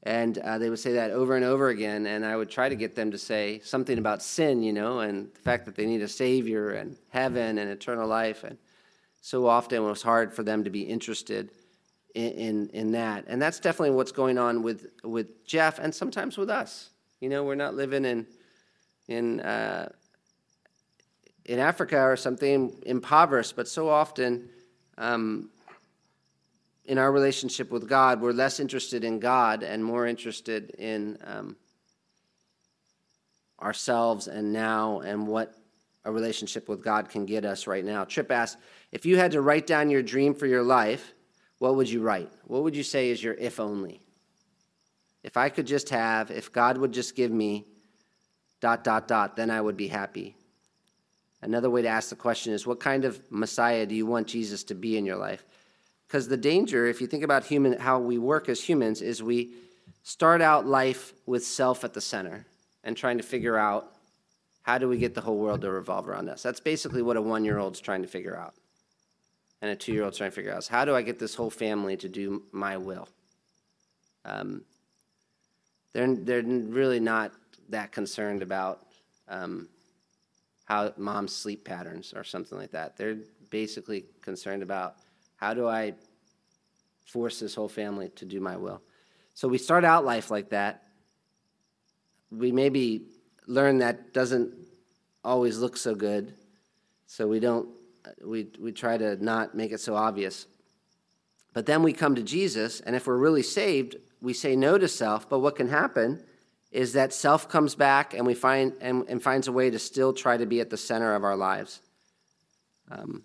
[0.04, 2.06] And uh, they would say that over and over again.
[2.06, 5.34] And I would try to get them to say something about sin, you know, and
[5.34, 8.44] the fact that they need a Savior and heaven and eternal life.
[8.44, 8.58] And
[9.22, 11.50] so often it was hard for them to be interested
[12.16, 13.26] in, in, in that.
[13.28, 16.92] And that's definitely what's going on with, with Jeff and sometimes with us.
[17.20, 18.26] You know, we're not living in,
[19.10, 19.90] in, uh,
[21.46, 24.50] in Africa or something impoverished, but so often
[24.98, 25.50] um,
[26.89, 31.56] in our relationship with God, we're less interested in God and more interested in um,
[33.62, 35.54] ourselves and now and what
[36.04, 38.06] a relationship with God can get us right now.
[38.06, 38.58] Tripp asked,
[38.91, 41.13] if you had to write down your dream for your life,
[41.60, 42.32] what would you write?
[42.45, 44.02] What would you say is your if only?
[45.23, 47.67] If I could just have, if God would just give me
[48.62, 50.36] dot, dot, dot, then I would be happy.
[51.39, 54.63] Another way to ask the question is, what kind of Messiah do you want Jesus
[54.63, 55.45] to be in your life?
[56.10, 59.52] Because the danger, if you think about human, how we work as humans, is we
[60.02, 62.48] start out life with self at the center
[62.84, 63.91] and trying to figure out
[64.63, 66.41] how do we get the whole world to revolve around us.
[66.41, 68.56] That's basically what a one year old's trying to figure out.
[69.62, 71.36] And a two year old's trying to figure out is how do I get this
[71.36, 73.08] whole family to do my will?
[74.26, 74.63] Um,
[75.93, 77.34] they're, they're really not
[77.69, 78.88] that concerned about
[79.28, 79.67] um,
[80.65, 82.98] how mom's sleep patterns or something like that.
[82.98, 83.17] They're
[83.52, 84.96] basically concerned about
[85.40, 85.94] how do I
[87.06, 88.81] force this whole family to do my will?
[89.33, 90.83] So we start out life like that.
[92.29, 93.06] We maybe
[93.48, 94.54] learn that doesn't
[95.23, 96.33] always look so good,
[97.08, 97.69] so we don't
[98.23, 100.46] we we try to not make it so obvious.
[101.54, 104.87] But then we come to Jesus, and if we're really saved, we say no to
[104.87, 105.29] self.
[105.29, 106.21] But what can happen
[106.71, 110.12] is that self comes back, and we find and, and finds a way to still
[110.12, 111.81] try to be at the center of our lives.
[112.92, 113.23] Um,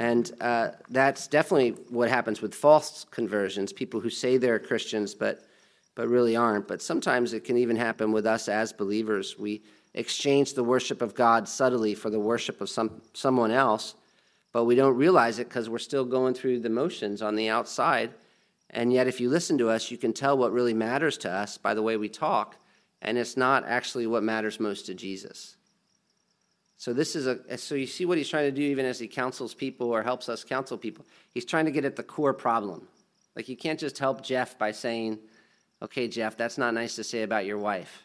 [0.00, 5.44] and uh, that's definitely what happens with false conversions people who say they're Christians but
[5.94, 6.66] but really aren't.
[6.66, 9.38] But sometimes it can even happen with us as believers.
[9.38, 13.96] We exchange the worship of God subtly for the worship of some, someone else,
[14.52, 18.14] but we don't realize it because we're still going through the motions on the outside.
[18.70, 21.58] And yet, if you listen to us, you can tell what really matters to us
[21.58, 22.56] by the way we talk,
[23.02, 25.56] and it's not actually what matters most to Jesus.
[26.80, 29.06] So this is a so you see what he's trying to do even as he
[29.06, 31.04] counsels people or helps us counsel people.
[31.34, 32.88] He's trying to get at the core problem.
[33.36, 35.18] Like you can't just help Jeff by saying,
[35.82, 38.02] "Okay, Jeff, that's not nice to say about your wife.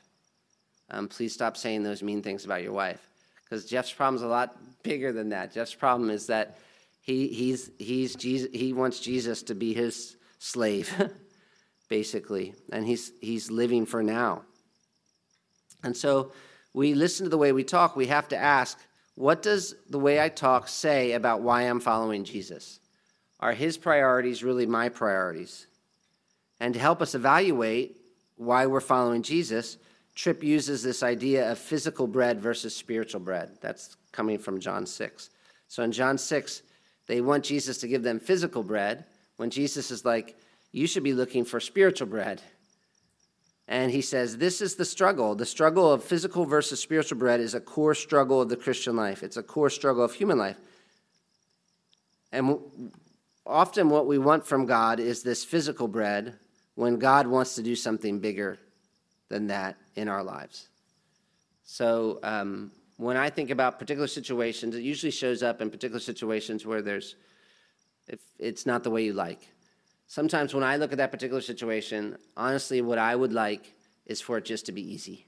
[0.90, 3.00] Um, please stop saying those mean things about your wife."
[3.46, 5.54] Because Jeff's problem is a lot bigger than that.
[5.54, 6.58] Jeff's problem is that
[7.02, 10.92] he he's he's Jesus, he wants Jesus to be his slave,
[11.88, 14.42] basically, and he's he's living for now.
[15.82, 16.34] And so
[16.76, 18.78] we listen to the way we talk, we have to ask,
[19.16, 22.82] what does the way I talk say about why I'm following Jesus?
[23.40, 25.68] Are his priorities really my priorities?
[26.60, 27.96] And to help us evaluate
[28.36, 29.78] why we're following Jesus,
[30.16, 33.52] Tripp uses this idea of physical bread versus spiritual bread.
[33.62, 35.30] That's coming from John 6.
[35.70, 36.62] So in John 6,
[37.08, 39.06] they want Jesus to give them physical bread
[39.38, 40.38] when Jesus is like,
[40.74, 42.42] you should be looking for spiritual bread.
[43.68, 45.36] And he says, This is the struggle.
[45.36, 49.24] The struggle of physical versus spiritual bread is a core struggle of the Christian life,
[49.24, 50.58] it's a core struggle of human life.
[52.32, 52.92] And
[53.46, 56.36] often what we want from God is this physical bread
[56.76, 58.60] when God wants to do something bigger
[59.30, 60.68] than that in our lives.
[61.64, 66.66] So um, when I think about particular situations, it usually shows up in particular situations
[66.66, 67.16] where there's,
[68.08, 69.48] if it's not the way you like.
[70.08, 73.74] Sometimes when I look at that particular situation, honestly, what I would like
[74.06, 75.26] is for it just to be easy.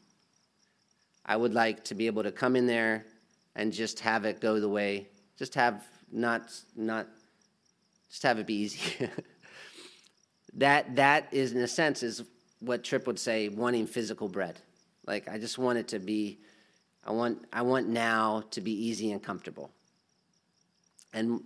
[1.25, 3.05] I would like to be able to come in there
[3.55, 7.07] and just have it go the way, just have not, not,
[8.09, 9.09] just have it be easy.
[10.53, 12.23] that, that is, in a sense, is
[12.59, 14.59] what Tripp would say, wanting physical bread.
[15.05, 16.39] Like, I just want it to be,
[17.03, 19.71] I want, I want now to be easy and comfortable.
[21.13, 21.41] And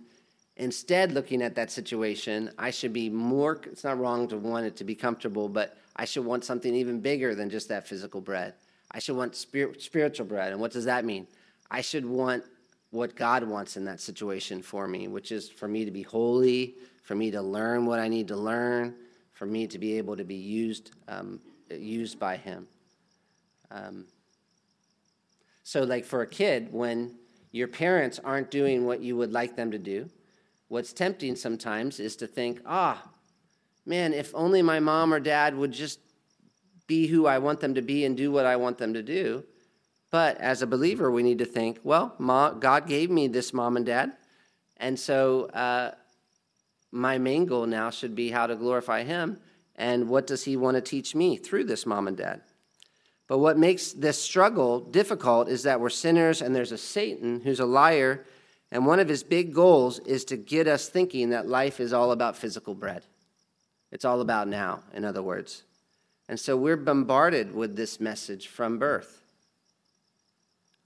[0.56, 4.76] Instead, looking at that situation, I should be more, it's not wrong to want it
[4.76, 8.54] to be comfortable, but I should want something even bigger than just that physical bread.
[8.90, 10.52] I should want spirit, spiritual bread.
[10.52, 11.26] And what does that mean?
[11.70, 12.44] I should want
[12.90, 16.74] what God wants in that situation for me, which is for me to be holy,
[17.02, 18.94] for me to learn what I need to learn,
[19.32, 21.40] for me to be able to be used, um,
[21.70, 22.68] used by Him.
[23.70, 24.04] Um,
[25.62, 27.14] so, like for a kid, when
[27.50, 30.10] your parents aren't doing what you would like them to do,
[30.72, 33.06] What's tempting sometimes is to think, ah,
[33.84, 36.00] man, if only my mom or dad would just
[36.86, 39.44] be who I want them to be and do what I want them to do.
[40.10, 42.16] But as a believer, we need to think, well,
[42.58, 44.12] God gave me this mom and dad.
[44.78, 45.90] And so uh,
[46.90, 49.40] my main goal now should be how to glorify Him.
[49.76, 52.40] And what does He want to teach me through this mom and dad?
[53.28, 57.60] But what makes this struggle difficult is that we're sinners and there's a Satan who's
[57.60, 58.24] a liar
[58.72, 62.10] and one of his big goals is to get us thinking that life is all
[62.10, 63.04] about physical bread.
[63.92, 65.62] It's all about now, in other words.
[66.26, 69.20] And so we're bombarded with this message from birth.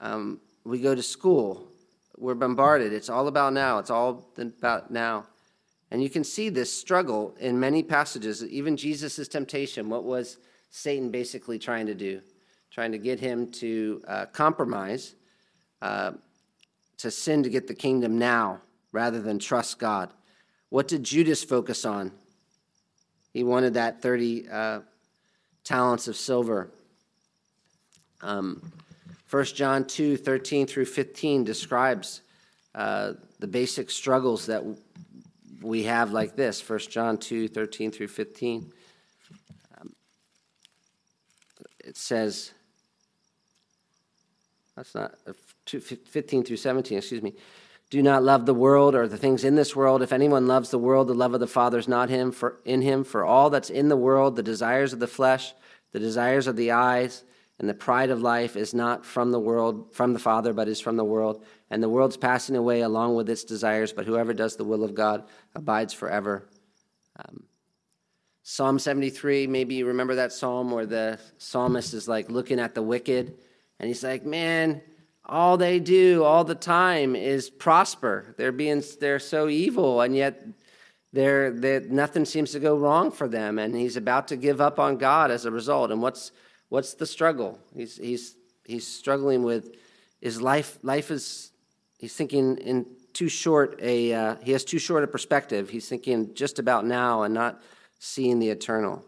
[0.01, 1.69] Um, we go to school,
[2.17, 2.93] we're bombarded.
[2.93, 5.27] It's all about now, it's all about now.
[5.93, 8.45] And you can see this struggle in many passages.
[8.45, 10.39] Even Jesus' temptation, what was
[10.71, 12.21] Satan basically trying to do?
[12.73, 15.15] Trying to get him to uh, compromise.
[15.81, 16.13] Uh,
[16.99, 18.61] to sin to get the kingdom now
[18.93, 20.11] rather than trust God.
[20.71, 22.13] What did Judas focus on?
[23.33, 24.81] He wanted that 30 uh,
[25.63, 26.71] talents of silver.
[28.23, 28.73] Um,
[29.31, 32.23] 1 John 2 13 through 15 describes
[32.75, 34.63] uh, the basic struggles that
[35.61, 38.73] we have like this 1 John 2 13 through 15.
[39.81, 39.93] Um,
[41.85, 42.53] it says,
[44.77, 45.15] that's not
[45.67, 47.35] 15 through 17, excuse me.
[47.89, 50.03] Do not love the world or the things in this world.
[50.03, 52.83] If anyone loves the world, the love of the Father is not him for in
[52.83, 53.05] him.
[53.05, 55.55] For all that's in the world, the desires of the flesh,
[55.93, 57.23] the desires of the eyes,
[57.59, 60.81] and the pride of life is not from the world, from the Father, but is
[60.81, 61.45] from the world.
[61.71, 64.95] And the world's passing away along with its desires, but whoever does the will of
[64.95, 66.49] God abides forever.
[67.17, 67.45] Um,
[68.43, 72.83] psalm 73, maybe you remember that psalm where the psalmist is like looking at the
[72.83, 73.39] wicked
[73.79, 74.83] and he's like, man,
[75.29, 78.35] all they do all the time is prosper.
[78.39, 80.47] They're being they're so evil, and yet
[81.13, 83.59] they're, they're, nothing seems to go wrong for them.
[83.59, 85.91] And he's about to give up on God as a result.
[85.91, 86.33] And what's
[86.69, 87.59] what's the struggle?
[87.75, 89.75] He's he's he's struggling with
[90.21, 90.79] his life.
[90.83, 91.51] Life is
[91.99, 95.71] he's thinking in too short a uh, he has too short a perspective.
[95.71, 97.63] He's thinking just about now and not
[97.99, 99.03] seeing the eternal.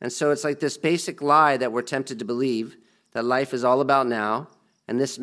[0.00, 2.76] And so it's like this basic lie that we're tempted to believe
[3.12, 4.48] that life is all about now,
[4.88, 5.20] and this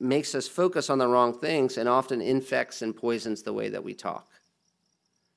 [0.00, 3.84] makes us focus on the wrong things and often infects and poisons the way that
[3.84, 4.28] we talk.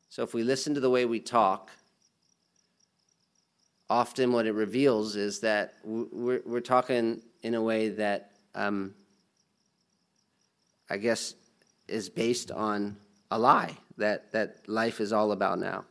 [0.10, 1.70] So if we listen to the way we talk,
[3.90, 8.96] often what it reveals is that we're, we're talking in a way that um,
[10.90, 11.36] I guess
[11.88, 12.98] is based on
[13.30, 15.86] a lie that, that life is all about now.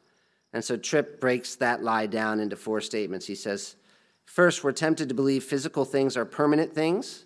[0.52, 3.26] And so Tripp breaks that lie down into four statements.
[3.26, 3.76] He says,
[4.24, 7.24] First, we're tempted to believe physical things are permanent things.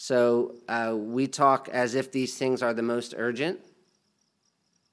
[0.00, 3.58] So uh, we talk as if these things are the most urgent.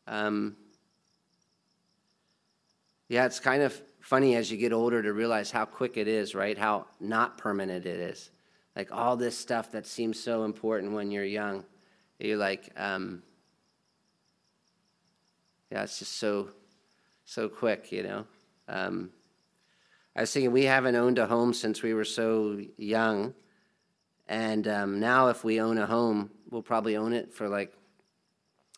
[0.08, 0.56] Um,
[3.08, 6.34] yeah, it's kind of funny as you get older to realize how quick it is,
[6.34, 6.58] right?
[6.58, 8.32] How not permanent it is.
[8.76, 11.66] Like all this stuff that seems so important when you're young,
[12.18, 13.22] you're like, um,
[15.72, 16.50] yeah, it's just so,
[17.26, 18.26] so quick, you know.
[18.68, 19.12] Um,
[20.16, 23.36] I was thinking we haven't owned a home since we were so young,
[24.28, 27.74] and um, now if we own a home, we'll probably own it for like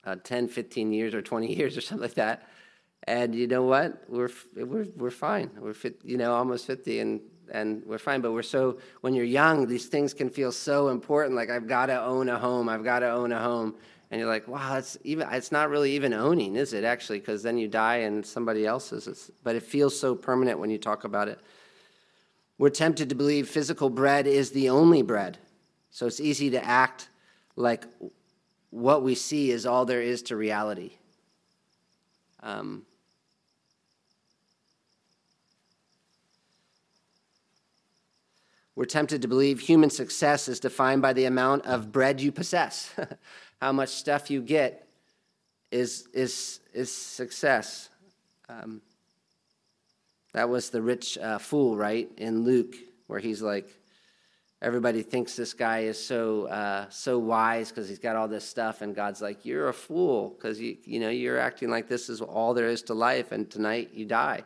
[0.06, 2.48] uh, 10, 15 years or 20 years or something like that.
[3.04, 4.04] And you know what?
[4.10, 5.52] We're we're we're fine.
[5.60, 9.24] We're fit, you know, almost 50 and and we're fine, but we're so when you're
[9.24, 12.68] young, these things can feel so important like I've got to own a home.
[12.68, 13.76] I've got to own a home.
[14.12, 17.20] And you're like, wow, it's even it's not really even owning, is it actually?
[17.20, 19.32] Because then you die and somebody else's.
[19.44, 21.40] But it feels so permanent when you talk about it.
[22.58, 25.38] We're tempted to believe physical bread is the only bread.
[25.92, 27.10] So it's easy to act
[27.56, 27.86] like
[28.70, 30.92] what we see is all there is to reality.
[32.42, 32.86] Um,
[38.76, 42.94] we're tempted to believe human success is defined by the amount of bread you possess.
[43.62, 44.88] How much stuff you get
[45.72, 47.90] is, is, is success.
[48.50, 48.82] Um,
[50.34, 52.76] that was the rich uh, fool, right, in Luke,
[53.08, 53.70] where he's like,
[54.62, 58.82] everybody thinks this guy is so uh, so wise because he's got all this stuff,
[58.82, 62.22] and God's like, you're a fool because you you know you're acting like this is
[62.22, 64.44] all there is to life, and tonight you die,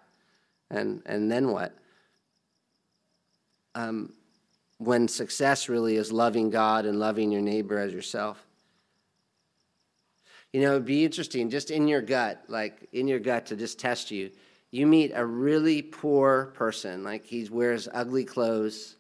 [0.70, 1.76] and and then what?
[3.74, 4.14] Um,
[4.78, 8.44] when success really is loving God and loving your neighbor as yourself.
[10.52, 13.80] You know, it'd be interesting just in your gut, like in your gut to just
[13.80, 14.32] test you.
[14.72, 18.96] You meet a really poor person, like he wears ugly clothes,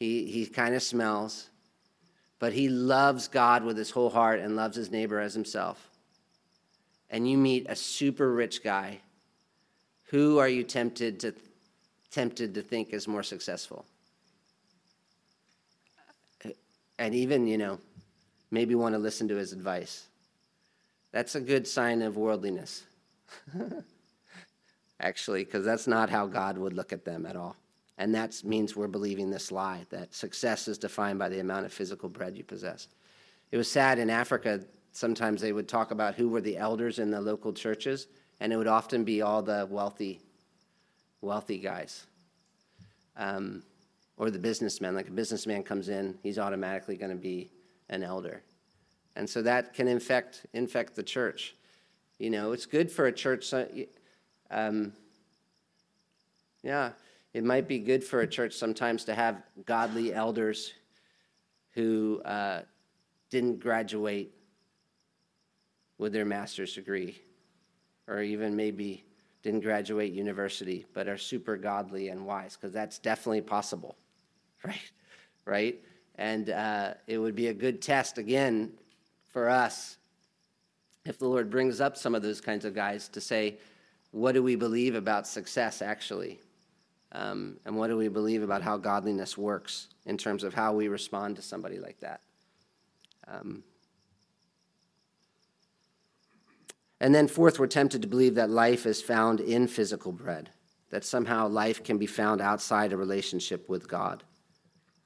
[0.00, 1.48] he, he kind of smells,
[2.40, 5.88] but he loves God with his whole heart and loves his neighbor as himself.
[7.08, 8.98] And you meet a super rich guy.
[10.06, 11.34] Who are you tempted to,
[12.10, 13.86] tempted to think is more successful?
[16.98, 17.78] And even, you know,
[18.50, 20.06] maybe want to listen to his advice.
[21.12, 22.82] That's a good sign of worldliness.
[25.04, 27.54] Actually, because that's not how God would look at them at all.
[27.98, 31.72] And that means we're believing this lie that success is defined by the amount of
[31.72, 32.88] physical bread you possess.
[33.52, 37.10] It was sad in Africa, sometimes they would talk about who were the elders in
[37.10, 38.08] the local churches,
[38.40, 40.20] and it would often be all the wealthy,
[41.20, 42.06] wealthy guys.
[43.16, 43.62] Um,
[44.16, 44.94] or the businessman.
[44.94, 47.50] Like a businessman comes in, he's automatically going to be
[47.90, 48.42] an elder.
[49.16, 51.54] And so that can infect, infect the church.
[52.18, 53.52] You know, it's good for a church.
[54.54, 54.92] Um,
[56.62, 56.92] yeah,
[57.32, 60.72] it might be good for a church sometimes to have godly elders
[61.72, 62.62] who uh,
[63.30, 64.32] didn't graduate
[65.98, 67.20] with their master's degree,
[68.06, 69.04] or even maybe
[69.42, 73.96] didn't graduate university, but are super godly and wise, because that's definitely possible,
[74.64, 74.90] right?
[75.44, 75.82] Right?
[76.14, 78.72] And uh, it would be a good test again
[79.30, 79.96] for us
[81.04, 83.58] if the Lord brings up some of those kinds of guys to say,
[84.14, 86.38] what do we believe about success actually?
[87.10, 90.86] Um, and what do we believe about how godliness works in terms of how we
[90.86, 92.20] respond to somebody like that?
[93.26, 93.64] Um,
[97.00, 100.50] and then, fourth, we're tempted to believe that life is found in physical bread,
[100.90, 104.22] that somehow life can be found outside a relationship with God.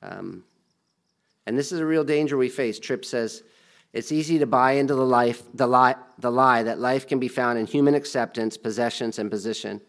[0.03, 0.45] Um,
[1.47, 2.79] and this is a real danger we face.
[2.79, 3.43] Tripp says,
[3.93, 7.29] it's easy to buy into the, life, the, lie, the lie that life can be
[7.29, 9.81] found in human acceptance, possessions, and position.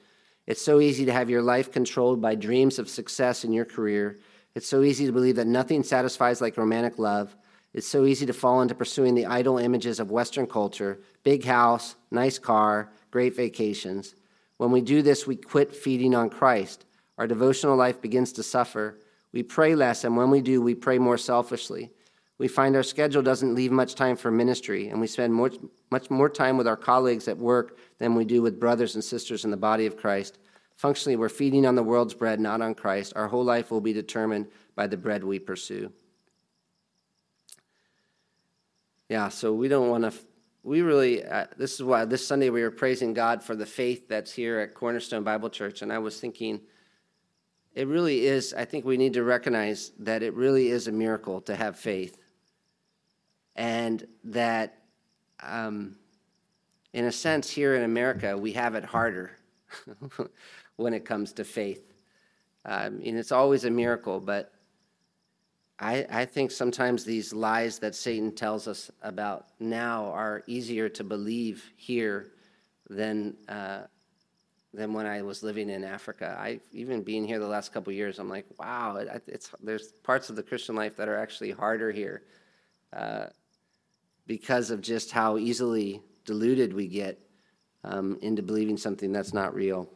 [0.47, 4.17] It's so easy to have your life controlled by dreams of success in your career.
[4.55, 7.35] It's so easy to believe that nothing satisfies like romantic love.
[7.73, 11.95] It's so easy to fall into pursuing the idol images of Western culture big house,
[12.09, 14.15] nice car, great vacations.
[14.57, 16.85] When we do this, we quit feeding on Christ.
[17.17, 18.97] Our devotional life begins to suffer.
[19.31, 21.91] We pray less, and when we do, we pray more selfishly.
[22.39, 25.33] We find our schedule doesn't leave much time for ministry, and we spend
[25.91, 29.43] much more time with our colleagues at work than we do with brothers and sisters
[29.43, 30.39] in the body of Christ.
[30.77, 33.11] Functionally, we're feeding on the world's bread, not on Christ.
[33.17, 35.91] Our whole life will be determined by the bread we pursue.
[39.09, 40.13] Yeah, so we don't want to.
[40.63, 44.07] We really, uh, this is why this Sunday we were praising God for the faith
[44.07, 45.81] that's here at Cornerstone Bible Church.
[45.81, 46.61] And I was thinking,
[47.73, 51.41] it really is, I think we need to recognize that it really is a miracle
[51.41, 52.17] to have faith.
[53.59, 54.77] And that,
[55.43, 55.97] um,
[56.93, 59.31] in a sense, here in America, we have it harder
[60.77, 61.93] when it comes to faith.
[62.63, 64.53] Um, and it's always a miracle, but
[65.77, 71.03] I, I think sometimes these lies that Satan tells us about now are easier to
[71.03, 72.31] believe here
[72.89, 73.81] than uh,
[74.73, 76.37] than when I was living in Africa.
[76.39, 80.29] I even being here the last couple years, I'm like, wow, it, it's there's parts
[80.29, 82.23] of the Christian life that are actually harder here
[82.93, 83.27] uh,
[84.29, 87.19] because of just how easily deluded we get
[87.83, 89.89] um, into believing something that's not real.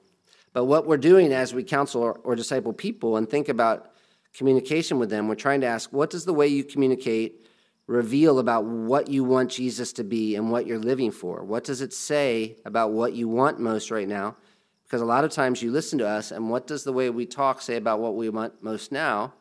[0.53, 3.91] But what we're doing as we counsel or, or disciple people and think about
[4.33, 7.45] communication with them, we're trying to ask what does the way you communicate
[7.85, 11.43] reveal about what you want Jesus to be and what you're living for?
[11.43, 14.35] What does it say about what you want most right now?
[14.83, 17.27] Because a lot of times you listen to us, and what does the way we
[17.27, 19.35] talk say about what we want most now?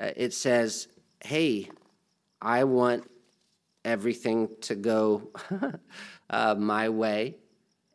[0.00, 0.86] Uh, it says,
[1.24, 1.70] hey,
[2.40, 3.08] I want
[3.86, 5.30] everything to go
[6.30, 7.36] uh, my way,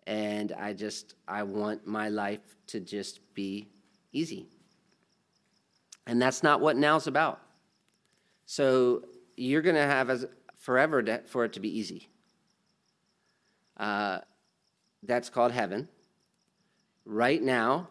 [0.07, 3.67] and I just, I want my life to just be
[4.13, 4.47] easy.
[6.07, 7.41] And that's not what now's about.
[8.45, 9.03] So
[9.35, 10.25] you're going to have as
[10.55, 12.09] forever to, for it to be easy.
[13.77, 14.19] Uh,
[15.03, 15.89] that's called heaven.
[17.05, 17.89] Right now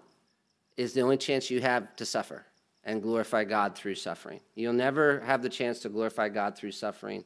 [0.77, 2.47] is the only chance you have to suffer
[2.85, 4.41] and glorify God through suffering.
[4.55, 7.25] You'll never have the chance to glorify God through suffering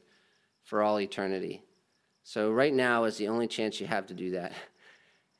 [0.65, 1.63] for all eternity.
[2.23, 4.51] So, right now is the only chance you have to do that.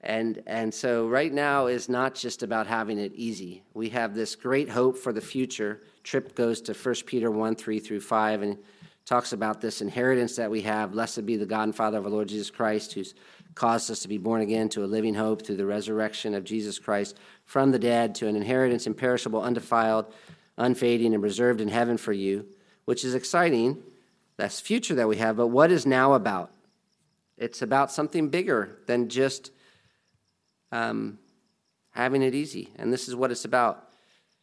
[0.05, 3.63] And, and so right now is not just about having it easy.
[3.73, 5.81] We have this great hope for the future.
[6.03, 8.57] Tripp goes to 1 Peter 1 3 through 5 and
[9.05, 10.91] talks about this inheritance that we have.
[10.91, 13.15] Blessed be the God and Father of our Lord Jesus Christ, who's
[13.55, 16.77] caused us to be born again to a living hope through the resurrection of Jesus
[16.77, 20.13] Christ from the dead to an inheritance imperishable, undefiled,
[20.57, 22.45] unfading, and reserved in heaven for you,
[22.85, 23.81] which is exciting.
[24.37, 26.51] That's future that we have, but what is now about?
[27.37, 29.51] It's about something bigger than just
[30.71, 31.19] um,
[31.91, 32.69] having it easy.
[32.77, 33.89] And this is what it's about.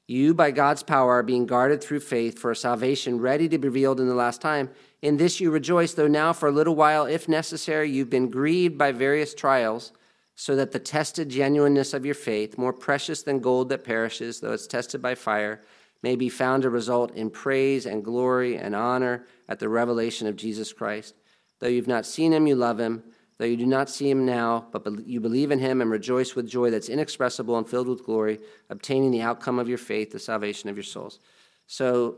[0.08, 3.68] You, by God's power, are being guarded through faith for a salvation ready to be
[3.68, 4.70] revealed in the last time.
[5.00, 8.76] In this you rejoice, though now for a little while, if necessary, you've been grieved
[8.76, 9.92] by various trials,
[10.34, 14.52] so that the tested genuineness of your faith, more precious than gold that perishes, though
[14.52, 15.62] it's tested by fire,
[16.02, 20.34] may be found to result in praise and glory and honor at the revelation of
[20.34, 21.14] Jesus Christ.
[21.60, 23.04] Though you've not seen him, you love him.
[23.36, 26.48] Though you do not see him now, but you believe in him and rejoice with
[26.48, 28.40] joy that's inexpressible and filled with glory,
[28.70, 31.18] obtaining the outcome of your faith, the salvation of your souls.
[31.66, 32.16] So,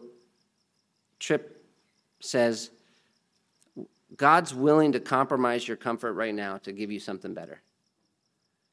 [1.19, 1.65] Tripp
[2.21, 2.71] says,
[4.17, 7.63] God's willing to compromise your comfort right now to give you something better.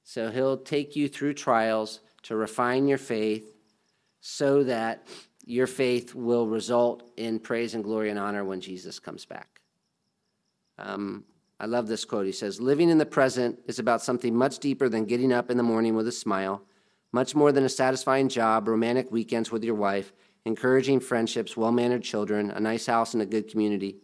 [0.03, 3.55] So, he'll take you through trials to refine your faith
[4.19, 5.07] so that
[5.45, 9.61] your faith will result in praise and glory and honor when Jesus comes back.
[10.77, 11.23] Um,
[11.59, 12.25] I love this quote.
[12.25, 15.57] He says, Living in the present is about something much deeper than getting up in
[15.57, 16.63] the morning with a smile,
[17.11, 20.11] much more than a satisfying job, romantic weekends with your wife,
[20.45, 23.97] encouraging friendships, well mannered children, a nice house, and a good community.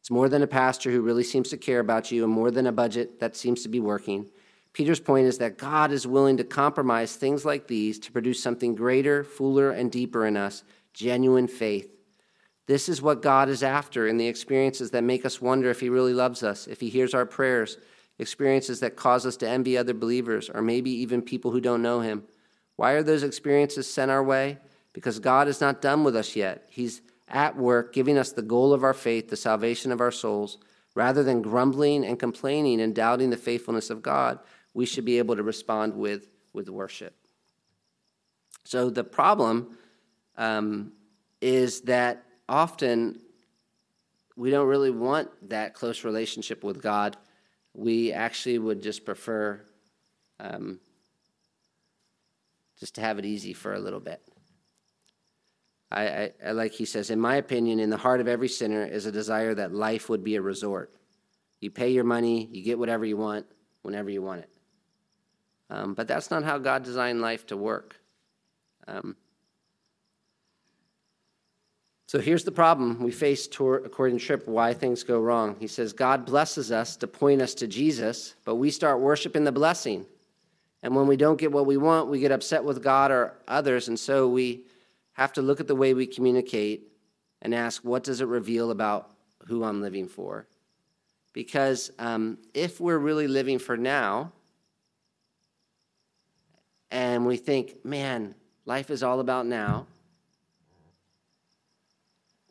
[0.00, 2.66] It's more than a pastor who really seems to care about you, and more than
[2.66, 4.26] a budget that seems to be working.
[4.72, 8.74] Peter's point is that God is willing to compromise things like these to produce something
[8.74, 11.88] greater, fuller, and deeper in us genuine faith.
[12.66, 15.88] This is what God is after in the experiences that make us wonder if He
[15.88, 17.76] really loves us, if He hears our prayers,
[18.18, 22.00] experiences that cause us to envy other believers, or maybe even people who don't know
[22.00, 22.24] Him.
[22.76, 24.58] Why are those experiences sent our way?
[24.92, 26.66] Because God is not done with us yet.
[26.70, 30.58] He's at work giving us the goal of our faith, the salvation of our souls.
[30.94, 34.38] Rather than grumbling and complaining and doubting the faithfulness of God,
[34.74, 37.14] we should be able to respond with, with worship.
[38.64, 39.76] So the problem
[40.36, 40.92] um,
[41.40, 43.20] is that often
[44.36, 47.16] we don't really want that close relationship with God.
[47.74, 49.60] We actually would just prefer
[50.40, 50.80] um,
[52.78, 54.20] just to have it easy for a little bit.
[55.90, 58.84] I, I, I, like he says, in my opinion, in the heart of every sinner
[58.84, 60.94] is a desire that life would be a resort.
[61.60, 63.46] You pay your money, you get whatever you want
[63.82, 64.50] whenever you want it.
[65.70, 67.96] Um, but that's not how God designed life to work.
[68.88, 69.16] Um,
[72.12, 75.56] so here's the problem we face, toward, according to Tripp, why things go wrong.
[75.58, 79.50] He says, God blesses us to point us to Jesus, but we start worshiping the
[79.50, 80.04] blessing
[80.82, 83.88] And when we don't get what we want, we get upset with God or others.
[83.88, 84.66] And so we
[85.14, 86.92] have to look at the way we communicate
[87.40, 89.10] and ask, what does it reveal about
[89.46, 90.46] who I'm living for?
[91.32, 94.32] Because um, if we're really living for now,
[96.90, 98.34] and we think, man,
[98.66, 99.86] life is all about now,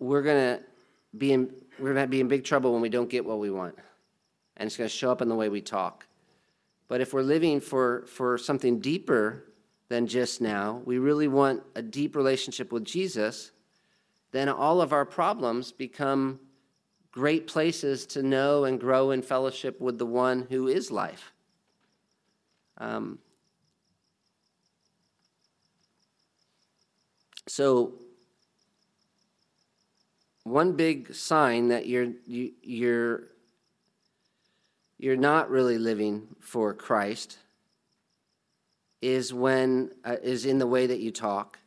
[0.01, 0.63] we're going to
[1.15, 3.75] be in we're to be in big trouble when we don't get what we want.
[4.57, 6.05] And it's going to show up in the way we talk.
[6.87, 9.45] But if we're living for, for something deeper
[9.87, 13.51] than just now, we really want a deep relationship with Jesus,
[14.31, 16.39] then all of our problems become
[17.11, 21.33] great places to know and grow in fellowship with the one who is life.
[22.77, 23.19] Um,
[27.47, 27.93] so
[30.43, 33.23] one big sign that you're you, you're
[34.97, 37.37] you're not really living for Christ
[39.01, 41.57] is when uh, is in the way that you talk.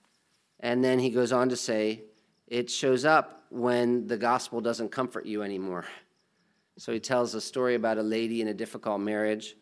[0.60, 2.02] And then he goes on to say
[2.46, 5.84] it shows up when the gospel doesn't comfort you anymore.
[6.76, 9.56] So he tells a story about a lady in a difficult marriage.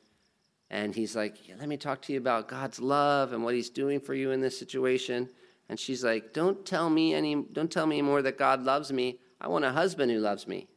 [0.70, 4.00] And he's like let me talk to you about god's love and what he's doing
[4.00, 5.28] for you in this situation
[5.72, 9.18] and she's like, Don't tell me any don't tell me more that God loves me.
[9.40, 10.68] I want a husband who loves me.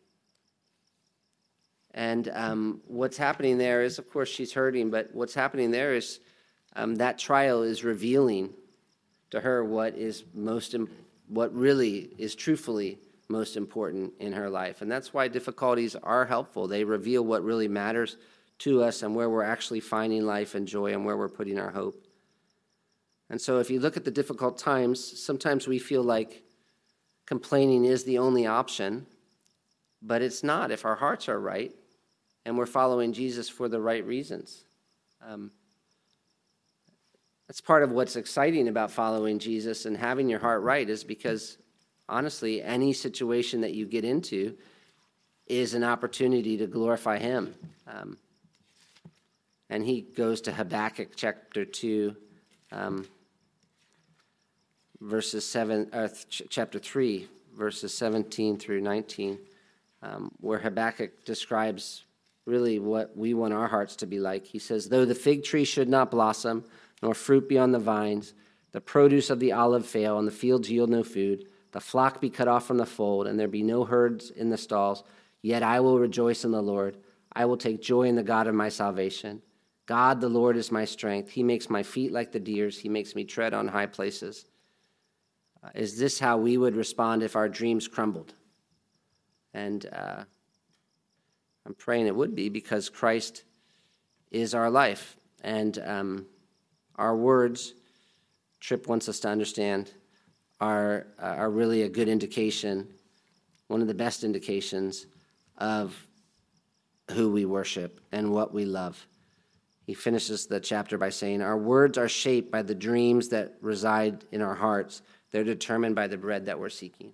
[1.93, 6.21] And um, what's happening there is, of course, she's hurting, but what's happening there is
[6.77, 8.53] um, that trial is revealing
[9.31, 10.73] to her what is most,
[11.27, 14.81] what really is truthfully most important in her life.
[14.81, 16.69] And that's why difficulties are helpful.
[16.69, 18.15] They reveal what really matters
[18.59, 21.71] to us and where we're actually finding life and joy and where we're putting our
[21.71, 22.04] hope.
[23.29, 26.43] And so, if you look at the difficult times, sometimes we feel like
[27.25, 29.07] complaining is the only option,
[30.01, 31.73] but it's not if our hearts are right
[32.45, 34.63] and we're following Jesus for the right reasons.
[35.27, 35.51] Um,
[37.47, 41.57] that's part of what's exciting about following Jesus and having your heart right, is because
[42.07, 44.55] honestly, any situation that you get into
[45.47, 47.55] is an opportunity to glorify Him.
[47.87, 48.17] Um,
[49.69, 52.15] and he goes to Habakkuk chapter 2.
[52.71, 53.07] Um,
[55.01, 59.37] verses 7, uh, ch- chapter 3, verses 17 through 19,
[60.01, 62.03] um, where Habakkuk describes
[62.45, 64.45] really what we want our hearts to be like.
[64.45, 66.63] He says, Though the fig tree should not blossom,
[67.01, 68.33] nor fruit be on the vines,
[68.71, 72.29] the produce of the olive fail, and the fields yield no food, the flock be
[72.29, 75.03] cut off from the fold, and there be no herds in the stalls,
[75.41, 76.97] yet I will rejoice in the Lord.
[77.33, 79.41] I will take joy in the God of my salvation.
[79.85, 81.29] God, the Lord, is my strength.
[81.29, 84.45] He makes my feet like the deer's, He makes me tread on high places.
[85.73, 88.33] Is this how we would respond if our dreams crumbled?
[89.53, 90.23] And uh,
[91.65, 93.43] I'm praying it would be because Christ
[94.31, 95.15] is our life.
[95.43, 96.25] And um,
[96.95, 97.73] our words,
[98.59, 99.91] Tripp wants us to understand,
[100.59, 102.87] are, uh, are really a good indication,
[103.67, 105.05] one of the best indications
[105.57, 105.95] of
[107.11, 109.05] who we worship and what we love.
[109.85, 114.25] He finishes the chapter by saying, Our words are shaped by the dreams that reside
[114.31, 115.03] in our hearts.
[115.35, 117.11] They're determined by the bread that we're seeking.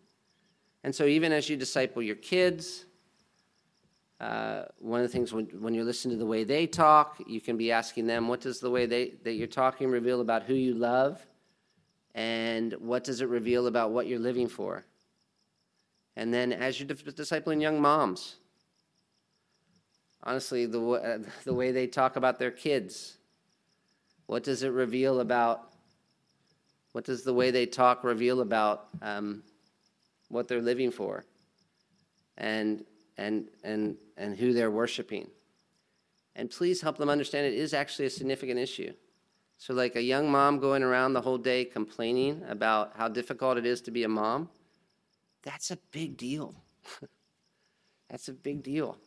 [0.84, 2.86] And so, even as you disciple your kids,
[4.20, 7.42] uh, one of the things when, when you listen to the way they talk, you
[7.42, 10.54] can be asking them, what does the way they, that you're talking reveal about who
[10.54, 11.26] you love?
[12.14, 14.86] And what does it reveal about what you're living for?
[16.16, 18.36] And then, as you're discipling young moms,
[20.22, 23.18] honestly, the, uh, the way they talk about their kids,
[24.28, 25.71] what does it reveal about
[26.92, 29.44] what does the way they talk reveal about um,
[30.30, 31.26] what they're living for
[32.38, 32.84] and,
[33.18, 35.30] and, and, and who they're worshiping?
[36.36, 38.94] And please help them understand it is actually a significant issue.
[39.58, 43.66] So, like a young mom going around the whole day complaining about how difficult it
[43.66, 44.50] is to be a mom,
[45.44, 46.56] that's a big deal.
[48.10, 48.98] that's a big deal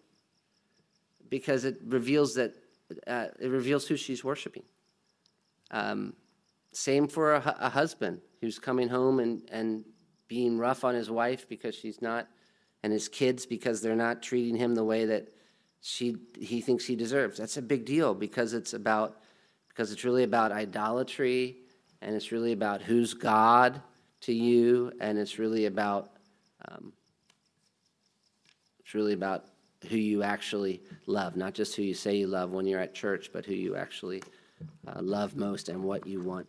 [1.29, 2.55] because it reveals that
[3.07, 4.63] uh, it reveals who she's worshiping.
[5.71, 6.15] Um,
[6.77, 9.85] same for a, a husband who's coming home and, and
[10.29, 12.29] being rough on his wife because she's not,
[12.83, 15.29] and his kids because they're not treating him the way that
[15.81, 17.39] she he thinks he deserves.
[17.39, 19.21] That's a big deal because it's about
[19.69, 21.59] because it's really about idolatry
[22.01, 23.81] and it's really about who's God
[24.23, 26.11] to you and it's really about
[26.69, 26.93] um,
[28.81, 29.45] it's really about
[29.89, 33.31] who you actually love, not just who you say you love when you're at church,
[33.33, 34.23] but who you actually
[34.87, 36.49] uh, love most and what you want